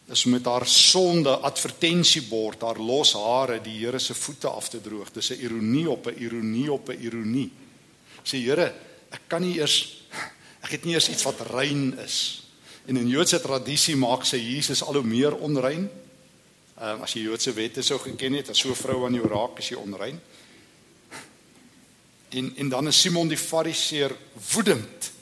is 0.08 0.24
met 0.24 0.44
haar 0.44 0.66
sonde 0.66 1.30
advertensiebord, 1.30 2.62
haar 2.62 2.78
los 2.78 3.12
hare 3.12 3.60
die 3.60 3.78
Here 3.78 3.98
se 3.98 4.14
voete 4.14 4.48
af 4.48 4.68
te 4.68 4.80
droog. 4.80 5.12
Dis 5.12 5.30
'n 5.30 5.40
ironie 5.40 5.90
op 5.90 6.06
'n 6.06 6.18
ironie 6.18 6.72
op 6.72 6.88
'n 6.88 7.00
ironie. 7.00 7.50
Sê 8.24 8.36
Here, 8.38 8.74
ek 9.10 9.20
kan 9.28 9.42
nie 9.42 9.58
eers 9.58 10.02
ek 10.62 10.70
het 10.70 10.84
nie 10.84 10.94
eers 10.94 11.08
iets 11.08 11.22
wat 11.22 11.40
rein 11.50 11.98
is. 11.98 12.42
En 12.86 12.96
in 12.96 13.08
Joodse 13.08 13.40
tradisie 13.40 13.96
maak 13.96 14.24
sy 14.24 14.36
Jesus 14.36 14.82
al 14.82 14.94
hoe 14.94 15.06
meer 15.06 15.34
onrein. 15.36 15.90
Ehm 16.80 16.96
um, 16.96 17.02
as 17.02 17.12
jy 17.12 17.26
Joodse 17.26 17.52
wette 17.52 17.82
sou 17.82 17.98
geken 18.00 18.34
het, 18.34 18.48
as 18.48 18.58
so 18.58 18.68
'n 18.70 18.74
vrou 18.74 19.04
aan 19.06 19.14
jou 19.14 19.28
raak, 19.28 19.58
is 19.58 19.68
jy 19.68 19.76
onrein. 19.76 20.20
En 22.30 22.52
en 22.56 22.68
dan 22.68 22.86
is 22.86 23.00
Simon 23.00 23.28
die 23.28 23.36
Fariseer 23.36 24.16
woedend 24.52 25.12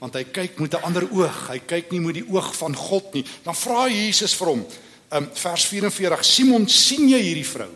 want 0.00 0.14
hy 0.14 0.24
kyk 0.24 0.58
met 0.58 0.74
'n 0.74 0.82
ander 0.82 1.10
oog. 1.12 1.48
Hy 1.48 1.58
kyk 1.58 1.90
nie 1.90 2.00
met 2.00 2.14
die 2.14 2.28
oog 2.28 2.56
van 2.56 2.74
God 2.74 3.12
nie. 3.14 3.24
Dan 3.44 3.54
vra 3.54 3.88
Jesus 3.88 4.34
vir 4.34 4.46
hom, 4.46 4.66
ehm 5.10 5.24
um, 5.24 5.30
vers 5.34 5.64
44, 5.64 6.24
Simon, 6.24 6.68
sien 6.68 7.08
jy 7.08 7.20
hierdie 7.20 7.46
vrou? 7.46 7.70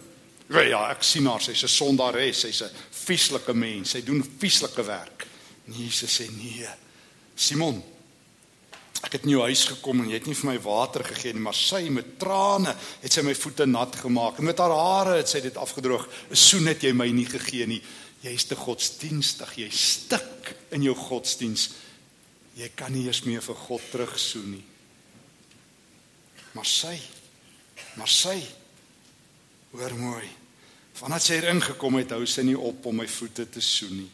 Ja, 0.48 0.60
ja, 0.60 0.90
ek 0.90 1.02
sien 1.02 1.26
haar. 1.26 1.40
Sy's 1.40 1.62
'n 1.62 1.68
sondares, 1.68 2.40
sy's 2.40 2.62
'n 2.62 2.70
vieslike 2.90 3.54
mens. 3.54 3.90
Sy 3.90 4.02
doen 4.02 4.24
vieslike 4.38 4.82
werk. 4.82 5.26
En 5.66 5.72
Jesus 5.72 6.20
sê 6.20 6.28
nee. 6.30 6.68
Simon, 7.34 7.82
Ek 9.04 9.18
het 9.18 9.26
in 9.26 9.34
jou 9.34 9.42
huis 9.44 9.66
gekom 9.68 10.00
en 10.00 10.08
jy 10.08 10.16
het 10.16 10.28
nie 10.30 10.36
vir 10.38 10.48
my 10.48 10.56
water 10.64 11.04
gegee 11.04 11.34
nie, 11.36 11.42
maar 11.44 11.56
sy 11.58 11.82
met 11.92 12.14
trane 12.20 12.72
het 13.02 13.12
sy 13.12 13.24
my 13.26 13.34
voete 13.36 13.66
nat 13.68 13.98
gemaak 14.00 14.40
en 14.40 14.48
met 14.48 14.62
haar 14.62 14.72
hare 14.72 15.18
het 15.18 15.28
sy 15.28 15.42
dit 15.44 15.56
afgedroog. 15.60 16.08
'n 16.30 16.36
Soen 16.36 16.66
het 16.72 16.82
jy 16.82 16.92
my 16.92 17.10
nie 17.12 17.26
gegee 17.28 17.66
nie. 17.66 17.82
Jy's 18.24 18.46
te 18.48 18.56
godsdienstig, 18.56 19.58
jy 19.58 19.70
stik 19.70 20.54
in 20.70 20.82
jou 20.82 20.94
godsdiens. 20.96 21.70
Jy 22.56 22.70
kan 22.74 22.92
nie 22.92 23.06
eens 23.06 23.24
meer 23.24 23.42
vir 23.42 23.54
God 23.54 23.82
terugsoen 23.90 24.50
nie. 24.50 24.64
Maar 26.54 26.66
sy, 26.66 26.96
maar 27.96 28.08
sy 28.08 28.40
hoor 29.72 29.94
mooi. 29.98 30.28
Vandat 30.94 31.22
sy 31.22 31.34
erin 31.34 31.60
gekom 31.60 31.98
het, 31.98 32.14
hou 32.14 32.26
sy 32.26 32.42
nie 32.42 32.58
op 32.58 32.86
om 32.86 32.96
my 32.96 33.06
voete 33.10 33.48
te 33.50 33.60
soen 33.60 33.96
nie. 33.96 34.10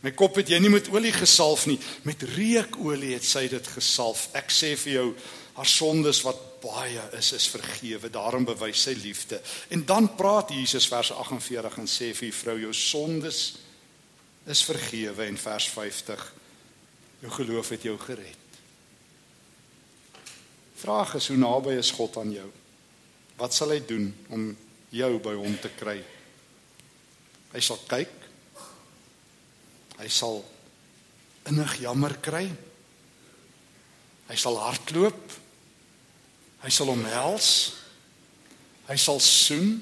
My 0.00 0.12
kop 0.16 0.38
het 0.40 0.48
jy 0.48 0.60
nie 0.62 0.72
met 0.72 0.88
olie 0.92 1.12
gesalf 1.12 1.66
nie, 1.68 1.76
met 2.08 2.22
reukolie 2.32 3.12
het 3.18 3.26
sy 3.26 3.44
dit 3.52 3.66
gesalf. 3.74 4.28
Ek 4.36 4.52
sê 4.52 4.72
vir 4.80 4.94
jou, 4.94 5.08
haar 5.58 5.68
sondes 5.68 6.22
wat 6.24 6.38
baie 6.62 7.02
is, 7.18 7.32
is 7.36 7.48
vergewe. 7.52 8.08
Daarom 8.12 8.46
bewys 8.48 8.86
sy 8.86 8.94
liefde. 8.96 9.40
En 9.68 9.84
dan 9.84 10.08
praat 10.16 10.54
Jesus 10.56 10.88
vers 10.88 11.12
48 11.12 11.76
en 11.82 11.90
sê 11.90 12.12
vir 12.16 12.30
die 12.30 12.36
vrou, 12.36 12.56
jou 12.62 12.72
sondes 12.76 13.42
is 14.48 14.62
vergewe 14.64 15.26
en 15.28 15.36
vers 15.36 15.68
50 15.68 16.28
jou 17.20 17.32
geloof 17.36 17.68
het 17.74 17.82
jou 17.84 17.98
gered. 18.00 18.46
Vraag 20.80 21.18
is 21.18 21.28
hoe 21.28 21.36
naby 21.36 21.76
is 21.76 21.92
God 21.92 22.16
aan 22.22 22.32
jou? 22.32 22.46
Wat 23.36 23.52
sal 23.52 23.74
hy 23.74 23.82
doen 23.84 24.08
om 24.32 24.46
jou 24.96 25.10
by 25.20 25.34
hom 25.36 25.58
te 25.60 25.68
kry? 25.76 25.98
Hy 27.52 27.60
sal 27.64 27.82
kyk 27.90 28.19
Hy 30.00 30.08
sal 30.08 30.40
innig 31.50 31.76
jammer 31.82 32.16
kry. 32.24 32.46
Hy 34.30 34.36
sal 34.38 34.56
hardloop. 34.60 35.36
Hy 36.64 36.72
sal 36.72 36.92
omhels. 36.92 37.50
Hy 38.88 38.96
sal 38.96 39.20
soen 39.20 39.76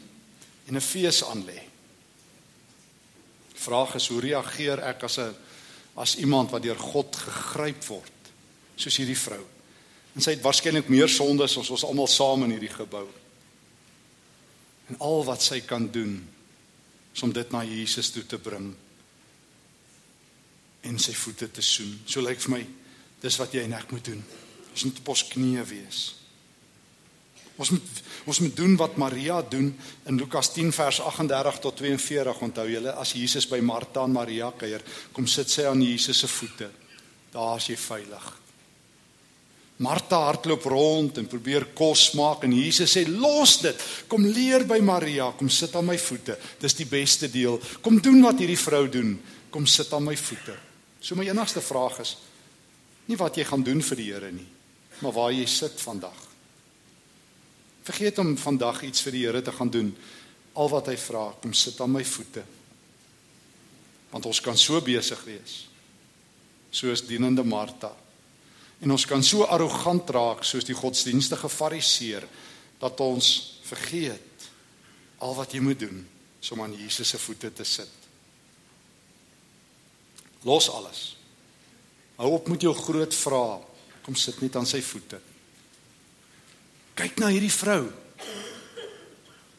en 0.69 0.77
'n 0.77 0.81
fees 0.81 1.23
aanlê. 1.25 1.63
Vraag 3.55 3.95
is 3.95 4.09
hoe 4.09 4.21
reageer 4.21 4.79
ek 4.81 5.03
as 5.05 5.19
'n 5.19 5.35
as 5.97 6.17
iemand 6.17 6.51
wat 6.51 6.63
deur 6.63 6.79
God 6.79 7.17
gegryp 7.17 7.85
word 7.85 8.13
soos 8.77 8.97
hierdie 8.97 9.19
vrou. 9.19 9.45
En 10.15 10.23
sy 10.23 10.31
het 10.31 10.43
waarskynlik 10.43 10.89
meer 10.89 11.09
sondes 11.09 11.57
as 11.59 11.71
ons 11.71 11.85
almal 11.85 12.07
saam 12.07 12.45
in 12.45 12.51
hierdie 12.51 12.75
gebou. 12.75 13.07
En 14.89 14.99
al 14.99 15.25
wat 15.25 15.43
sy 15.43 15.61
kan 15.61 15.91
doen 15.91 16.29
is 17.15 17.23
om 17.23 17.33
dit 17.33 17.51
na 17.51 17.65
Jesus 17.65 18.11
toe 18.11 18.27
te 18.27 18.39
bring 18.39 18.77
en 20.87 20.99
sy 20.99 21.15
voete 21.17 21.51
te 21.51 21.65
soen. 21.65 21.99
So 22.07 22.23
lyk 22.25 22.41
vir 22.45 22.55
my 22.57 22.63
dis 23.23 23.39
wat 23.41 23.55
jy 23.55 23.65
en 23.67 23.77
ek 23.79 23.91
moet 23.93 24.13
doen. 24.13 24.23
Ons 24.73 24.87
moet 24.87 25.03
op 25.03 25.13
ons 25.15 25.27
knieë 25.33 25.67
wees. 25.73 26.03
Ons 27.59 27.73
moet 27.75 28.05
ons 28.29 28.39
moet 28.45 28.55
doen 28.55 28.75
wat 28.77 28.99
Maria 29.01 29.39
doen 29.43 29.71
in 30.07 30.19
Lukas 30.21 30.51
10 30.53 30.69
vers 30.77 30.99
38 31.01 31.61
tot 31.65 31.79
42. 31.81 32.43
Onthou 32.45 32.67
julle 32.69 32.93
as 33.01 33.15
Jesus 33.17 33.49
by 33.49 33.59
Martha 33.65 34.05
en 34.05 34.13
Maria 34.15 34.51
kuier, 34.53 34.85
kom 35.17 35.27
sit 35.27 35.51
sy 35.51 35.65
aan 35.67 35.83
Jesus 35.83 36.21
se 36.23 36.29
voete. 36.29 36.69
Daar 37.33 37.57
is 37.57 37.71
jy 37.73 37.79
veilig. 37.81 38.29
Martha 39.79 40.19
hardloop 40.27 40.65
rond 40.67 41.19
en 41.21 41.27
probeer 41.31 41.69
kos 41.79 42.13
maak 42.19 42.45
en 42.45 42.55
Jesus 42.55 42.93
sê 42.97 43.07
los 43.09 43.59
dit. 43.63 43.85
Kom 44.11 44.27
leer 44.27 44.67
by 44.69 44.81
Maria, 44.83 45.31
kom 45.39 45.51
sit 45.51 45.75
aan 45.79 45.87
my 45.89 45.99
voete. 46.03 46.37
Dis 46.61 46.77
die 46.79 46.87
beste 46.91 47.31
deel. 47.31 47.61
Kom 47.83 48.01
doen 48.03 48.21
wat 48.27 48.43
hierdie 48.43 48.59
vrou 48.59 48.87
doen. 48.91 49.15
Kom 49.51 49.67
sit 49.67 49.93
aan 49.95 50.05
my 50.11 50.17
voete. 50.19 50.68
So 51.01 51.15
my 51.15 51.29
enigste 51.29 51.63
vraag 51.63 52.01
is 52.03 52.17
nie 53.09 53.17
wat 53.17 53.39
jy 53.39 53.47
gaan 53.49 53.65
doen 53.65 53.81
vir 53.83 54.01
die 54.01 54.09
Here 54.11 54.31
nie, 54.33 54.49
maar 55.01 55.15
waar 55.17 55.33
jy 55.33 55.47
sit 55.49 55.81
vandag. 55.81 56.17
Vergeet 57.89 58.19
om 58.21 58.35
vandag 58.37 58.83
iets 58.85 59.01
vir 59.07 59.17
die 59.17 59.25
Here 59.27 59.43
te 59.43 59.55
gaan 59.55 59.71
doen. 59.73 59.95
Al 60.59 60.69
wat 60.69 60.91
hy 60.91 60.97
vra, 61.01 61.31
kom 61.41 61.55
sit 61.57 61.79
aan 61.81 61.95
my 61.95 62.05
voete. 62.05 62.43
Want 64.11 64.27
ons 64.29 64.41
kan 64.45 64.59
so 64.59 64.81
besig 64.85 65.23
wees 65.29 65.65
soos 66.71 67.01
dienende 67.09 67.45
Martha. 67.49 67.95
En 68.85 68.93
ons 68.93 69.07
kan 69.09 69.23
so 69.25 69.47
arrogant 69.49 70.11
raak 70.13 70.45
soos 70.45 70.67
die 70.69 70.77
godsdienstige 70.77 71.49
fariseer 71.49 72.27
dat 72.79 73.01
ons 73.01 73.31
vergeet 73.67 74.49
al 75.25 75.35
wat 75.35 75.55
jy 75.55 75.63
moet 75.65 75.81
doen 75.81 76.05
om 76.53 76.63
aan 76.63 76.77
Jesus 76.77 77.09
se 77.09 77.19
voete 77.19 77.51
te 77.53 77.65
sit. 77.67 77.98
Los 80.49 80.71
alles. 80.73 81.03
Hou 82.19 82.33
op 82.35 82.49
met 82.49 82.65
jou 82.65 82.73
groot 82.75 83.15
vrae. 83.15 83.59
Kom 84.03 84.17
sit 84.17 84.41
net 84.41 84.57
aan 84.57 84.67
sy 84.67 84.81
voete. 84.83 85.21
Kyk 86.99 87.21
na 87.21 87.29
hierdie 87.31 87.53
vrou. 87.53 87.85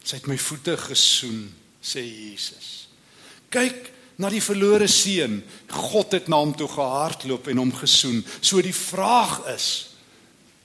Sy 0.02 0.18
het 0.18 0.26
my 0.28 0.36
voete 0.40 0.74
gesoen, 0.80 1.44
sê 1.80 2.02
Jesus. 2.02 2.90
Kyk 3.52 3.92
na 4.20 4.28
die 4.32 4.42
verlore 4.42 4.88
seun. 4.90 5.38
God 5.70 6.16
het 6.18 6.28
na 6.28 6.40
hom 6.42 6.52
toe 6.56 6.68
gehardloop 6.68 7.48
en 7.52 7.62
hom 7.62 7.72
gesoen. 7.78 8.20
So 8.42 8.60
die 8.64 8.76
vraag 8.76 9.44
is: 9.54 9.68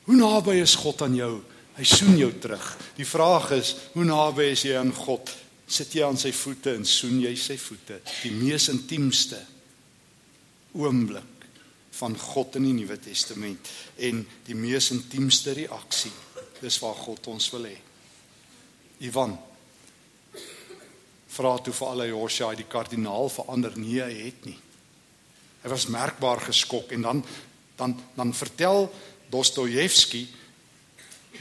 Hoe 0.09 0.17
naby 0.17 0.57
is 0.63 0.75
God 0.81 1.05
aan 1.05 1.15
jou? 1.15 1.33
Hy 1.77 1.85
soen 1.87 2.17
jou 2.17 2.31
terug. 2.41 2.65
Die 2.97 3.07
vraag 3.07 3.51
is: 3.59 3.75
Hoe 3.93 4.07
naby 4.07 4.49
is 4.55 4.65
jy 4.67 4.75
aan 4.81 4.93
God? 4.95 5.31
Sit 5.65 5.95
jy 5.95 6.03
aan 6.07 6.19
sy 6.19 6.33
voete 6.35 6.75
en 6.75 6.85
soen 6.85 7.21
jy 7.23 7.35
sy 7.39 7.55
voete? 7.61 8.01
Die 8.23 8.33
mees 8.35 8.67
intiemste 8.73 9.39
oomblik 10.75 11.47
van 11.95 12.15
God 12.19 12.57
in 12.59 12.67
die 12.67 12.75
Nuwe 12.75 12.97
Testament 12.99 13.69
en 14.03 14.21
die 14.47 14.55
mees 14.57 14.91
intiemste 14.91 15.55
reaksie. 15.55 16.11
Dis 16.59 16.79
waar 16.83 16.97
God 16.99 17.27
ons 17.31 17.47
wil 17.53 17.69
hê. 17.69 17.75
Ivan 19.07 19.35
vra 21.35 21.57
toe 21.59 21.73
vir 21.75 21.91
alle 21.91 22.07
Josia 22.11 22.53
die 22.55 22.67
kardinaal 22.71 23.29
verander 23.31 23.75
nee 23.79 24.03
hy 24.03 24.27
het 24.27 24.45
nie. 24.47 24.57
Hy 25.63 25.71
was 25.71 25.89
merkbaar 25.91 26.43
geskok 26.47 26.93
en 26.95 27.07
dan 27.07 27.23
dan 27.75 27.95
dan 28.15 28.31
vertel 28.33 28.87
Dostojewski 29.31 30.27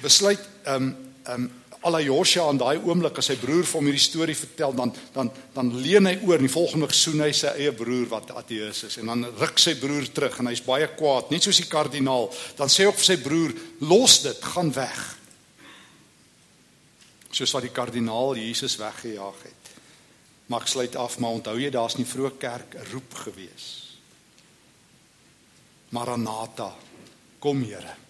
besluit 0.02 0.40
ehm 0.64 0.88
um, 0.88 0.96
ehm 1.24 1.42
um, 1.42 1.52
alle 1.84 2.02
Josia 2.04 2.46
aan 2.48 2.60
daai 2.60 2.78
oomblik 2.82 3.18
as 3.20 3.30
sy 3.30 3.36
broer 3.40 3.64
vir 3.64 3.78
hom 3.78 3.88
hierdie 3.90 4.04
storie 4.04 4.36
vertel 4.38 4.76
dan 4.76 4.94
dan 5.14 5.30
dan 5.54 5.72
leen 5.80 6.10
hy 6.10 6.14
oor 6.26 6.38
en 6.38 6.48
die 6.48 6.52
volgende 6.52 6.88
gesoen 6.92 7.24
hy 7.26 7.32
sy 7.32 7.52
eie 7.54 7.72
broer 7.76 8.06
wat 8.12 8.32
ateïs 8.34 8.84
is 8.90 9.00
en 9.02 9.12
dan 9.12 9.26
ruk 9.40 9.60
sy 9.60 9.76
broer 9.80 10.08
terug 10.12 10.38
en 10.40 10.52
hy's 10.52 10.64
baie 10.64 10.88
kwaad 10.96 11.32
net 11.34 11.46
soos 11.46 11.62
die 11.62 11.70
kardinaal 11.70 12.30
dan 12.58 12.72
sê 12.72 12.84
hy 12.84 12.92
op 12.92 13.02
sy 13.02 13.18
broer 13.22 13.54
los 13.84 14.22
dit 14.24 14.48
gaan 14.54 14.72
weg 14.76 15.02
soos 17.34 17.54
wat 17.54 17.66
die 17.66 17.74
kardinaal 17.74 18.36
Jesus 18.38 18.78
weggejaag 18.78 19.44
het 19.44 19.64
Maar 20.46 20.60
ek 20.60 20.68
sluit 20.68 20.96
af, 20.96 21.18
maar 21.18 21.38
onthou 21.38 21.56
jy 21.56 21.70
daar's 21.72 21.96
nie 21.96 22.08
vroeë 22.08 22.36
kerk 22.40 22.76
roep 22.90 23.16
gewees. 23.24 23.68
Maranatha, 25.94 26.74
kom 27.40 27.62
Here. 27.64 28.03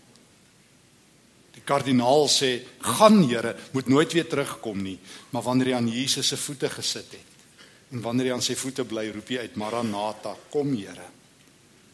Kardinaal 1.65 2.29
sê, 2.29 2.63
"Gaan 2.79 3.23
Here, 3.29 3.57
moet 3.73 3.89
nooit 3.89 4.13
weer 4.13 4.29
terugkom 4.29 4.83
nie." 4.83 4.99
Maar 5.31 5.43
wanneer 5.43 5.67
hy 5.67 5.73
aan 5.73 5.89
Jesus 5.89 6.29
se 6.29 6.37
voete 6.37 6.71
gesit 6.71 7.11
het 7.11 7.33
en 7.93 8.01
wanneer 8.01 8.27
hy 8.27 8.33
aan 8.33 8.43
sy 8.43 8.55
voete 8.55 8.85
bly, 8.85 9.11
roep 9.11 9.29
hy 9.29 9.39
uit, 9.39 9.57
"Maranatha, 9.57 10.37
kom 10.51 10.75
Here. 10.75 11.09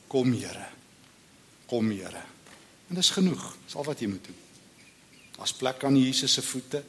Kom 0.09 0.33
Here. 0.33 0.67
Kom 1.67 1.91
Here." 1.91 2.23
En 2.89 2.95
dis 2.95 3.11
genoeg. 3.11 3.57
Dis 3.65 3.77
al 3.77 3.85
wat 3.85 4.01
jy 4.01 4.09
moet 4.11 4.25
doen. 4.25 4.37
As 5.39 5.53
plek 5.53 5.85
aan 5.85 5.97
Jesus 5.97 6.33
se 6.33 6.43
voete, 6.43 6.83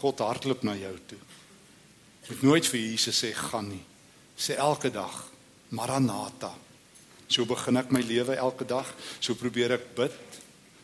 God 0.00 0.18
hardloop 0.18 0.62
na 0.62 0.74
jou 0.76 0.94
toe. 1.06 1.18
Moet 2.28 2.42
nooit 2.42 2.66
vir 2.66 2.80
Jesus 2.80 3.24
sê 3.24 3.32
gaan 3.32 3.68
nie. 3.68 3.84
Sê 4.36 4.58
elke 4.60 4.90
dag 4.90 5.30
Maranatha. 5.68 6.52
So 7.28 7.46
begin 7.48 7.78
ek 7.80 7.90
my 7.94 8.02
lewe 8.06 8.36
elke 8.36 8.66
dag. 8.68 8.86
So 9.20 9.34
probeer 9.34 9.78
ek 9.78 9.94
bid. 9.96 10.12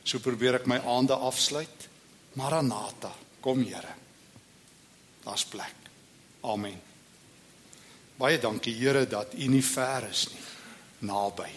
So 0.04 0.18
probeer 0.18 0.60
ek 0.60 0.66
my 0.66 0.80
aande 0.84 1.14
afsluit. 1.14 1.88
Maranatha. 2.34 3.12
Kom 3.42 3.62
Here. 3.64 3.94
Daar's 5.24 5.44
plek. 5.44 5.74
Amen. 6.44 6.78
Baie 8.18 8.38
dankie 8.38 8.74
Here 8.74 9.06
dat 9.06 9.34
U 9.34 9.48
nie 9.48 9.62
ver 9.62 10.08
is 10.10 10.26
nie. 10.30 10.44
Naby. 11.08 11.50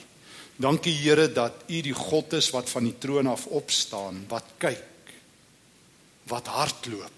Dankie 0.58 0.94
Here 0.94 1.28
dat 1.34 1.66
U 1.68 1.82
die 1.82 1.94
God 1.94 2.34
is 2.34 2.50
wat 2.54 2.70
van 2.70 2.88
die 2.88 2.98
troon 2.98 3.28
af 3.28 3.46
opstaan, 3.48 4.24
wat 4.30 4.56
kyk, 4.62 5.14
wat 6.30 6.48
hardloop 6.48 7.16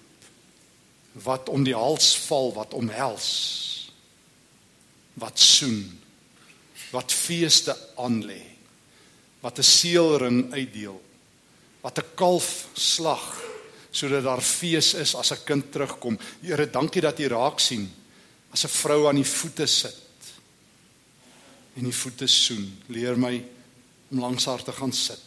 wat 1.24 1.48
om 1.48 1.64
die 1.64 1.76
hals 1.76 2.12
val, 2.26 2.52
wat 2.56 2.74
omhels, 2.76 3.28
wat 5.18 5.38
soen, 5.40 5.82
wat 6.92 7.12
feeste 7.12 7.74
aanlê, 7.98 8.42
wat 9.40 9.58
'n 9.58 9.62
seelring 9.62 10.52
uitdeel, 10.52 11.00
wat 11.80 11.98
'n 11.98 12.14
kalf 12.14 12.68
slag 12.74 13.44
sodat 13.90 14.24
daar 14.24 14.42
fees 14.42 14.94
is 14.94 15.14
as 15.14 15.32
'n 15.32 15.44
kind 15.44 15.72
terugkom. 15.72 16.18
Here, 16.40 16.70
dankie 16.70 17.00
dat 17.00 17.18
U 17.20 17.28
raak 17.28 17.60
sien 17.60 17.90
as 18.50 18.64
'n 18.64 18.68
vrou 18.68 19.08
aan 19.08 19.16
die 19.16 19.24
voete 19.24 19.66
sit 19.66 19.96
en 21.76 21.84
die 21.84 21.94
voete 21.94 22.26
soen. 22.26 22.82
Leer 22.86 23.18
my 23.18 23.44
om 24.10 24.20
langs 24.20 24.44
haar 24.44 24.62
te 24.62 24.72
gaan 24.72 24.92
sit. 24.92 25.20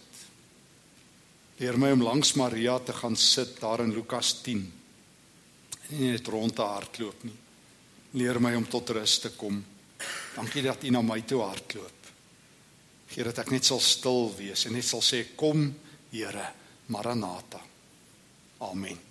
Leer 1.57 1.77
my 1.77 1.91
om 1.91 2.03
langs 2.03 2.33
Maria 2.33 2.79
te 2.79 2.93
gaan 2.93 3.15
sit 3.15 3.59
daar 3.59 3.79
in 3.79 3.93
Lukas 3.93 4.41
10 4.41 4.81
nie 5.91 6.11
net 6.13 6.27
rond 6.31 6.55
te 6.55 6.65
hardloop 6.65 7.25
nie. 7.27 7.37
Leer 8.19 8.39
my 8.43 8.53
om 8.55 8.67
tot 8.69 8.93
rus 8.95 9.17
te 9.23 9.31
kom. 9.35 9.59
Dankie 10.35 10.63
dat 10.63 10.83
U 10.83 10.91
na 10.93 11.01
my 11.03 11.19
toe 11.27 11.41
hardloop. 11.43 12.09
Gee 13.11 13.27
dat 13.27 13.41
ek 13.43 13.51
net 13.51 13.67
sal 13.67 13.81
stil 13.83 14.29
wees 14.37 14.65
en 14.67 14.75
net 14.77 14.87
sal 14.87 15.03
sê 15.03 15.23
kom 15.35 15.67
Here, 16.11 16.53
Maranatha. 16.87 17.59
Amen. 18.59 19.10